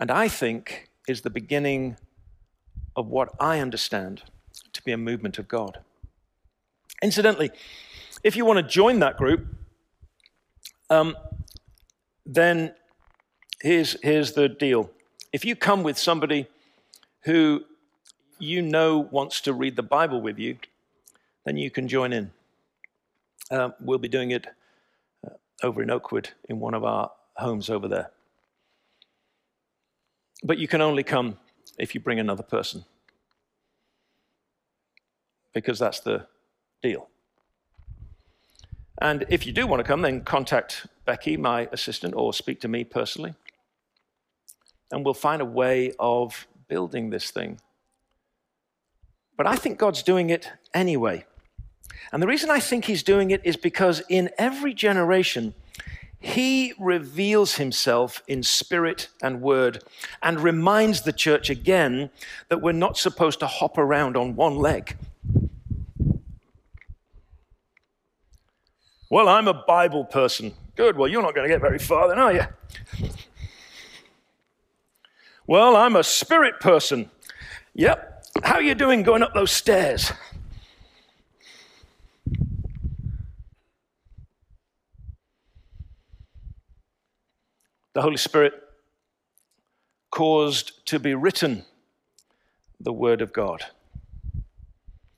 And 0.00 0.10
I 0.10 0.26
think 0.26 0.88
is 1.06 1.20
the 1.20 1.28
beginning 1.28 1.98
of 2.96 3.08
what 3.08 3.28
I 3.38 3.60
understand 3.60 4.22
to 4.72 4.82
be 4.84 4.92
a 4.92 4.96
movement 4.96 5.36
of 5.36 5.46
God. 5.48 5.80
Incidentally, 7.02 7.50
if 8.24 8.36
you 8.36 8.46
want 8.46 8.56
to 8.56 8.62
join 8.62 9.00
that 9.00 9.18
group, 9.18 9.48
um, 10.88 11.14
then 12.24 12.74
here's, 13.60 13.98
here's 14.02 14.32
the 14.32 14.48
deal. 14.48 14.90
If 15.30 15.44
you 15.44 15.54
come 15.54 15.82
with 15.82 15.98
somebody 15.98 16.46
who 17.24 17.66
you 18.40 18.62
know 18.62 18.98
wants 18.98 19.40
to 19.42 19.52
read 19.52 19.76
the 19.76 19.82
Bible 19.82 20.20
with 20.20 20.38
you, 20.38 20.58
then 21.44 21.56
you 21.56 21.70
can 21.70 21.88
join 21.88 22.12
in. 22.12 22.30
Uh, 23.50 23.70
we'll 23.80 23.98
be 23.98 24.08
doing 24.08 24.30
it 24.30 24.46
uh, 25.26 25.30
over 25.62 25.82
in 25.82 25.90
Oakwood 25.90 26.30
in 26.48 26.60
one 26.60 26.74
of 26.74 26.84
our 26.84 27.10
homes 27.36 27.70
over 27.70 27.88
there. 27.88 28.10
But 30.42 30.58
you 30.58 30.68
can 30.68 30.80
only 30.80 31.02
come 31.02 31.38
if 31.78 31.94
you 31.94 32.00
bring 32.00 32.20
another 32.20 32.42
person, 32.42 32.84
because 35.52 35.78
that's 35.78 36.00
the 36.00 36.26
deal. 36.82 37.08
And 39.02 39.24
if 39.28 39.46
you 39.46 39.52
do 39.52 39.66
want 39.66 39.80
to 39.80 39.84
come, 39.84 40.02
then 40.02 40.22
contact 40.22 40.86
Becky, 41.06 41.36
my 41.36 41.68
assistant, 41.72 42.14
or 42.14 42.34
speak 42.34 42.60
to 42.60 42.68
me 42.68 42.84
personally. 42.84 43.34
And 44.90 45.04
we'll 45.04 45.14
find 45.14 45.40
a 45.40 45.46
way 45.46 45.92
of 45.98 46.46
building 46.68 47.10
this 47.10 47.30
thing 47.30 47.60
but 49.40 49.46
I 49.46 49.56
think 49.56 49.78
God's 49.78 50.02
doing 50.02 50.28
it 50.28 50.50
anyway. 50.74 51.24
And 52.12 52.22
the 52.22 52.26
reason 52.26 52.50
I 52.50 52.60
think 52.60 52.84
He's 52.84 53.02
doing 53.02 53.30
it 53.30 53.40
is 53.42 53.56
because 53.56 54.02
in 54.10 54.28
every 54.36 54.74
generation, 54.74 55.54
He 56.18 56.74
reveals 56.78 57.54
Himself 57.54 58.22
in 58.28 58.42
spirit 58.42 59.08
and 59.22 59.40
word 59.40 59.82
and 60.22 60.40
reminds 60.40 61.00
the 61.00 61.12
church 61.14 61.48
again 61.48 62.10
that 62.50 62.60
we're 62.60 62.72
not 62.72 62.98
supposed 62.98 63.40
to 63.40 63.46
hop 63.46 63.78
around 63.78 64.14
on 64.14 64.36
one 64.36 64.56
leg. 64.56 64.98
Well, 69.08 69.26
I'm 69.26 69.48
a 69.48 69.54
Bible 69.54 70.04
person. 70.04 70.52
Good. 70.76 70.98
Well, 70.98 71.08
you're 71.08 71.22
not 71.22 71.34
going 71.34 71.48
to 71.48 71.54
get 71.54 71.62
very 71.62 71.78
far 71.78 72.08
then, 72.08 72.18
are 72.18 72.34
you? 72.34 72.44
Well, 75.46 75.76
I'm 75.76 75.96
a 75.96 76.04
spirit 76.04 76.60
person. 76.60 77.10
Yep, 77.72 78.09
how 78.42 78.54
are 78.54 78.62
you 78.62 78.74
doing 78.74 79.02
going 79.02 79.22
up 79.22 79.34
those 79.34 79.50
stairs? 79.50 80.12
The 87.92 88.02
Holy 88.02 88.16
Spirit 88.16 88.54
caused 90.10 90.86
to 90.86 90.98
be 90.98 91.14
written 91.14 91.64
the 92.78 92.92
Word 92.92 93.20
of 93.20 93.32
God. 93.32 93.66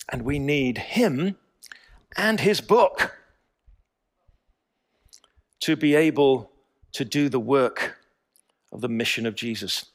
And 0.08 0.22
we 0.22 0.38
need 0.38 0.78
Him 0.78 1.36
and 2.16 2.40
His 2.40 2.60
book 2.60 3.16
to 5.60 5.76
be 5.76 5.94
able 5.94 6.50
to 6.92 7.04
do 7.04 7.28
the 7.28 7.40
work 7.40 7.98
of 8.72 8.80
the 8.80 8.88
mission 8.88 9.26
of 9.26 9.34
Jesus. 9.34 9.86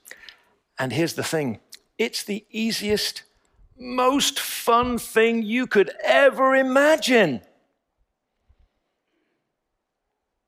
And 0.79 0.93
here's 0.93 1.13
the 1.13 1.23
thing 1.23 1.59
it's 1.97 2.23
the 2.23 2.45
easiest, 2.51 3.23
most 3.77 4.39
fun 4.39 4.97
thing 4.97 5.43
you 5.43 5.67
could 5.67 5.91
ever 6.03 6.55
imagine. 6.55 7.41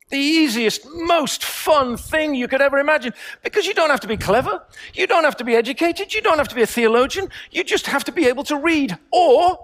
The 0.09 0.17
easiest, 0.17 0.87
most 0.91 1.43
fun 1.43 1.95
thing 1.95 2.33
you 2.33 2.47
could 2.47 2.61
ever 2.61 2.79
imagine. 2.79 3.13
Because 3.43 3.67
you 3.67 3.75
don't 3.75 3.91
have 3.91 3.99
to 3.99 4.07
be 4.07 4.17
clever. 4.17 4.63
You 4.95 5.05
don't 5.05 5.23
have 5.23 5.37
to 5.37 5.43
be 5.43 5.55
educated. 5.55 6.13
You 6.13 6.21
don't 6.21 6.39
have 6.39 6.47
to 6.47 6.55
be 6.55 6.63
a 6.63 6.67
theologian. 6.67 7.29
You 7.51 7.63
just 7.63 7.85
have 7.85 8.03
to 8.05 8.11
be 8.11 8.25
able 8.25 8.43
to 8.45 8.57
read 8.57 8.97
or 9.11 9.63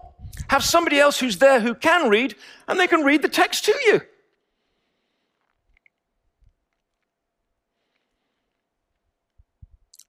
have 0.50 0.64
somebody 0.64 1.00
else 1.00 1.20
who's 1.20 1.40
there 1.40 1.60
who 1.60 1.74
can 1.74 2.10
read 2.10 2.36
and 2.68 2.80
they 2.80 2.88
can 2.88 3.02
read 3.02 3.24
the 3.24 3.30
text 3.30 3.66
to 3.66 3.74
you. 3.88 4.02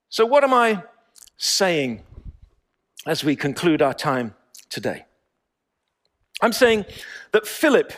So, 0.09 0.25
what 0.25 0.43
am 0.43 0.53
I 0.53 0.83
saying 1.37 2.03
as 3.05 3.23
we 3.23 3.35
conclude 3.35 3.81
our 3.81 3.93
time 3.93 4.35
today? 4.69 5.05
I'm 6.41 6.53
saying 6.53 6.85
that 7.31 7.47
Philip 7.47 7.93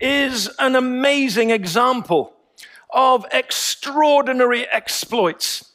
is 0.00 0.50
an 0.58 0.74
amazing 0.74 1.50
example 1.50 2.32
of 2.90 3.26
extraordinary 3.32 4.66
exploits. 4.68 5.72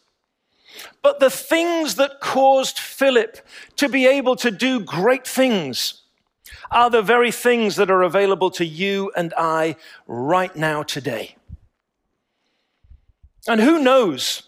But 1.02 1.20
the 1.20 1.30
things 1.30 1.96
that 1.96 2.20
caused 2.20 2.80
Philip 2.80 3.38
to 3.78 3.90
be 3.90 4.08
able 4.08 4.36
to 4.38 4.52
do 4.52 4.80
great 4.80 5.28
things 5.28 6.02
are 6.70 6.90
the 6.90 7.02
very 7.02 7.32
things 7.32 7.76
that 7.76 7.92
are 7.92 8.04
available 8.04 8.50
to 8.52 8.66
you 8.66 9.12
and 9.16 9.34
I 9.38 9.76
right 10.08 10.56
now 10.56 10.84
today. 10.84 11.36
And 13.48 13.60
who 13.60 13.80
knows 13.80 14.44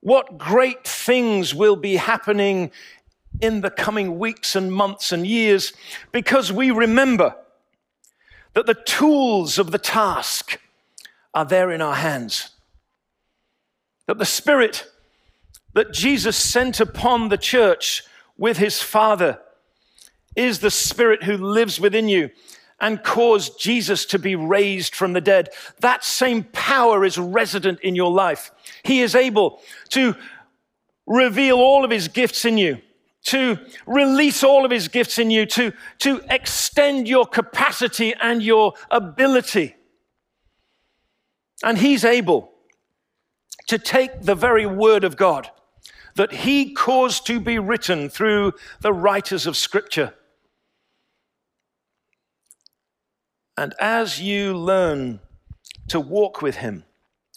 what 0.00 0.38
great 0.38 0.86
things 0.86 1.54
will 1.54 1.76
be 1.76 1.96
happening 1.96 2.70
in 3.40 3.60
the 3.60 3.70
coming 3.70 4.18
weeks 4.18 4.56
and 4.56 4.72
months 4.72 5.12
and 5.12 5.26
years 5.26 5.72
because 6.12 6.52
we 6.52 6.70
remember 6.70 7.34
that 8.54 8.66
the 8.66 8.74
tools 8.74 9.58
of 9.58 9.70
the 9.70 9.78
task 9.78 10.60
are 11.34 11.44
there 11.44 11.70
in 11.70 11.80
our 11.80 11.94
hands. 11.94 12.50
that 14.06 14.18
the 14.18 14.24
Spirit 14.24 14.90
that 15.74 15.92
Jesus 15.92 16.36
sent 16.36 16.80
upon 16.80 17.28
the 17.28 17.36
church 17.36 18.02
with 18.38 18.56
his 18.56 18.80
Father 18.80 19.38
is 20.34 20.60
the 20.60 20.70
Spirit 20.70 21.24
who 21.24 21.36
lives 21.36 21.78
within 21.78 22.08
you 22.08 22.30
and 22.80 23.02
caused 23.02 23.60
Jesus 23.60 24.04
to 24.06 24.18
be 24.18 24.36
raised 24.36 24.94
from 24.94 25.12
the 25.12 25.20
dead. 25.20 25.50
That 25.80 26.04
same 26.04 26.44
power 26.44 27.04
is 27.04 27.18
resident 27.18 27.80
in 27.80 27.94
your 27.94 28.10
life. 28.10 28.50
He 28.84 29.00
is 29.00 29.14
able 29.14 29.60
to 29.90 30.14
reveal 31.06 31.56
all 31.56 31.84
of 31.84 31.90
his 31.90 32.08
gifts 32.08 32.44
in 32.44 32.58
you, 32.58 32.78
to 33.24 33.58
release 33.86 34.44
all 34.44 34.64
of 34.64 34.70
his 34.70 34.88
gifts 34.88 35.18
in 35.18 35.30
you, 35.30 35.46
to, 35.46 35.72
to 35.98 36.20
extend 36.30 37.08
your 37.08 37.26
capacity 37.26 38.14
and 38.20 38.42
your 38.42 38.74
ability. 38.90 39.74
And 41.64 41.78
he's 41.78 42.04
able 42.04 42.52
to 43.66 43.78
take 43.78 44.22
the 44.22 44.34
very 44.34 44.66
word 44.66 45.04
of 45.04 45.16
God 45.16 45.50
that 46.14 46.32
he 46.32 46.72
caused 46.72 47.26
to 47.26 47.38
be 47.38 47.58
written 47.58 48.08
through 48.08 48.52
the 48.80 48.92
writers 48.92 49.46
of 49.46 49.56
Scripture. 49.56 50.14
And 53.58 53.74
as 53.80 54.20
you 54.20 54.56
learn 54.56 55.18
to 55.88 55.98
walk 55.98 56.40
with 56.42 56.58
him, 56.58 56.84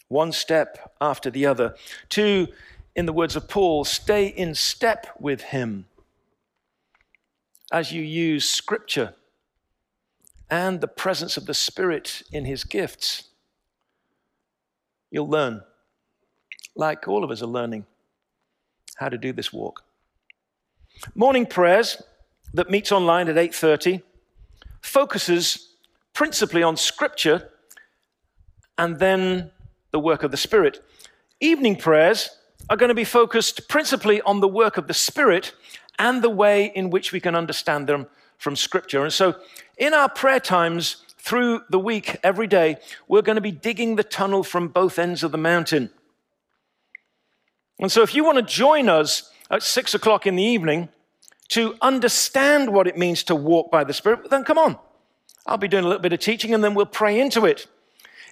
one 0.07 0.31
step 0.31 0.93
after 1.01 1.31
the 1.31 1.47
other, 1.47 1.75
to, 2.09 2.47
in 2.95 3.07
the 3.07 3.11
words 3.11 3.35
of 3.35 3.49
Paul, 3.49 3.85
stay 3.85 4.27
in 4.27 4.53
step 4.53 5.07
with 5.19 5.41
him, 5.41 5.87
as 7.71 7.91
you 7.91 8.03
use 8.03 8.47
Scripture 8.47 9.15
and 10.47 10.79
the 10.79 10.87
presence 10.87 11.37
of 11.37 11.47
the 11.47 11.55
Spirit 11.55 12.21
in 12.31 12.45
his 12.45 12.65
gifts, 12.65 13.29
you'll 15.09 15.27
learn, 15.27 15.63
like 16.75 17.07
all 17.07 17.23
of 17.23 17.31
us 17.31 17.41
are 17.41 17.47
learning, 17.47 17.87
how 18.97 19.09
to 19.09 19.17
do 19.17 19.33
this 19.33 19.51
walk. 19.51 19.81
Morning 21.15 21.47
prayers 21.47 21.99
that 22.53 22.69
meets 22.69 22.91
online 22.91 23.27
at 23.27 23.37
8:30 23.37 24.03
focuses 24.83 25.70
principally 26.21 26.61
on 26.61 26.77
scripture 26.77 27.49
and 28.77 28.99
then 28.99 29.49
the 29.89 29.97
work 29.97 30.21
of 30.21 30.29
the 30.29 30.37
spirit. 30.37 30.79
Evening 31.39 31.75
prayers 31.75 32.29
are 32.69 32.77
going 32.77 32.89
to 32.89 32.93
be 32.93 33.03
focused 33.03 33.67
principally 33.67 34.21
on 34.21 34.39
the 34.39 34.47
work 34.47 34.77
of 34.77 34.85
the 34.85 34.93
spirit 34.93 35.51
and 35.97 36.21
the 36.21 36.29
way 36.29 36.71
in 36.75 36.91
which 36.91 37.11
we 37.11 37.19
can 37.19 37.33
understand 37.33 37.87
them 37.87 38.05
from 38.37 38.55
scripture. 38.55 39.01
And 39.01 39.11
so 39.11 39.33
in 39.79 39.95
our 39.95 40.09
prayer 40.09 40.39
times 40.39 40.97
through 41.17 41.61
the 41.71 41.79
week 41.79 42.17
every 42.21 42.45
day, 42.45 42.77
we're 43.07 43.23
going 43.23 43.37
to 43.37 43.41
be 43.41 43.49
digging 43.49 43.95
the 43.95 44.03
tunnel 44.03 44.43
from 44.43 44.67
both 44.67 44.99
ends 44.99 45.23
of 45.23 45.31
the 45.31 45.39
mountain. 45.39 45.89
And 47.79 47.91
so, 47.91 48.03
if 48.03 48.13
you 48.13 48.23
want 48.23 48.37
to 48.37 48.43
join 48.43 48.89
us 48.89 49.31
at 49.49 49.63
six 49.63 49.95
o'clock 49.95 50.27
in 50.27 50.35
the 50.35 50.43
evening 50.43 50.89
to 51.47 51.73
understand 51.81 52.71
what 52.71 52.85
it 52.85 52.95
means 52.95 53.23
to 53.23 53.33
walk 53.33 53.71
by 53.71 53.83
the 53.83 53.93
Spirit, 53.93 54.29
then 54.29 54.43
come 54.43 54.59
on. 54.59 54.77
I'll 55.45 55.57
be 55.57 55.67
doing 55.67 55.83
a 55.83 55.87
little 55.87 56.01
bit 56.01 56.13
of 56.13 56.19
teaching 56.19 56.53
and 56.53 56.63
then 56.63 56.73
we'll 56.73 56.85
pray 56.85 57.19
into 57.19 57.45
it. 57.45 57.67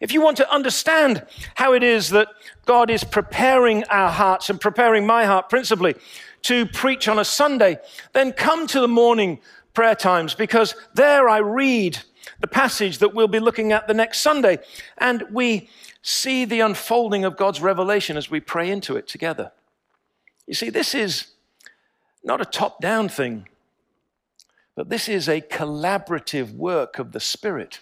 If 0.02 0.14
you 0.14 0.22
want 0.22 0.38
to 0.38 0.52
understand 0.52 1.26
how 1.56 1.74
it 1.74 1.84
is 1.84 2.10
that 2.10 2.30
God 2.66 2.90
is 2.90 3.04
preparing 3.04 3.84
our 3.86 4.10
hearts 4.10 4.50
and 4.50 4.60
preparing 4.60 5.06
my 5.06 5.26
heart 5.26 5.50
principally 5.50 5.96
to 6.44 6.66
preach 6.68 7.08
on 7.08 7.20
a 7.20 7.26
Sunday, 7.26 7.78
then 8.14 8.32
come 8.32 8.66
to 8.68 8.80
the 8.80 8.88
morning 8.88 9.40
prayer 9.74 9.96
times 9.96 10.34
because 10.34 10.76
there 10.94 11.28
I 11.28 11.40
read 11.40 12.00
the 12.40 12.48
passage 12.48 13.00
that 13.00 13.14
we'll 13.14 13.28
be 13.28 13.40
looking 13.40 13.72
at 13.72 13.88
the 13.88 13.94
next 13.94 14.20
Sunday. 14.20 14.60
And 14.98 15.24
we 15.32 15.70
see 16.02 16.46
the 16.46 16.62
unfolding 16.62 17.26
of 17.26 17.36
God's 17.36 17.62
revelation 17.62 18.16
as 18.16 18.32
we 18.32 18.40
pray 18.40 18.70
into 18.70 18.96
it 18.96 19.08
together. 19.08 19.52
You 20.48 20.54
see, 20.54 20.70
this 20.70 20.96
is 20.96 21.28
not 22.24 22.42
a 22.42 22.46
top 22.46 22.82
down 22.82 23.10
thing, 23.10 23.48
but 24.76 24.90
this 24.90 25.10
is 25.10 25.28
a 25.28 25.42
collaborative 25.42 26.54
work 26.54 27.00
of 27.00 27.12
the 27.12 27.20
Spirit. 27.20 27.80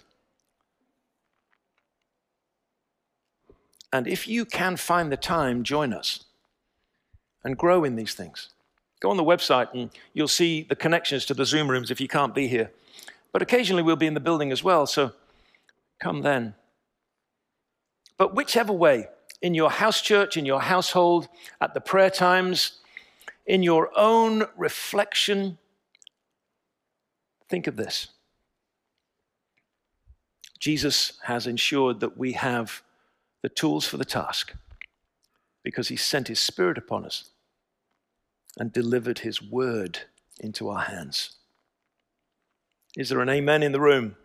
And 3.92 4.06
if 4.06 4.28
you 4.28 4.44
can 4.44 4.76
find 4.76 5.10
the 5.10 5.16
time, 5.16 5.62
join 5.62 5.92
us 5.92 6.24
and 7.44 7.56
grow 7.56 7.84
in 7.84 7.96
these 7.96 8.14
things. 8.14 8.50
Go 9.00 9.10
on 9.10 9.16
the 9.16 9.24
website 9.24 9.72
and 9.72 9.90
you'll 10.12 10.28
see 10.28 10.62
the 10.62 10.76
connections 10.76 11.24
to 11.26 11.34
the 11.34 11.46
Zoom 11.46 11.70
rooms 11.70 11.90
if 11.90 12.00
you 12.00 12.08
can't 12.08 12.34
be 12.34 12.48
here. 12.48 12.70
But 13.32 13.42
occasionally 13.42 13.82
we'll 13.82 13.96
be 13.96 14.06
in 14.06 14.14
the 14.14 14.20
building 14.20 14.50
as 14.52 14.64
well, 14.64 14.86
so 14.86 15.12
come 16.00 16.22
then. 16.22 16.54
But 18.16 18.34
whichever 18.34 18.72
way, 18.72 19.08
in 19.40 19.54
your 19.54 19.70
house 19.70 20.02
church, 20.02 20.36
in 20.36 20.44
your 20.44 20.60
household, 20.60 21.28
at 21.60 21.72
the 21.72 21.80
prayer 21.80 22.10
times, 22.10 22.80
in 23.46 23.62
your 23.62 23.90
own 23.96 24.44
reflection, 24.56 25.58
think 27.48 27.66
of 27.66 27.76
this. 27.76 28.08
Jesus 30.58 31.12
has 31.24 31.46
ensured 31.46 32.00
that 32.00 32.16
we 32.18 32.32
have 32.32 32.82
the 33.42 33.48
tools 33.48 33.86
for 33.86 33.96
the 33.96 34.04
task 34.04 34.52
because 35.62 35.88
he 35.88 35.96
sent 35.96 36.28
his 36.28 36.40
spirit 36.40 36.78
upon 36.78 37.04
us 37.04 37.30
and 38.58 38.72
delivered 38.72 39.20
his 39.20 39.40
word 39.40 40.00
into 40.40 40.68
our 40.68 40.82
hands. 40.82 41.36
Is 42.96 43.08
there 43.08 43.20
an 43.20 43.28
amen 43.28 43.62
in 43.62 43.72
the 43.72 43.80
room? 43.80 44.16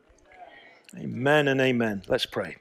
Amen 0.97 1.47
and 1.47 1.61
amen. 1.61 2.03
Let's 2.07 2.25
pray. 2.25 2.57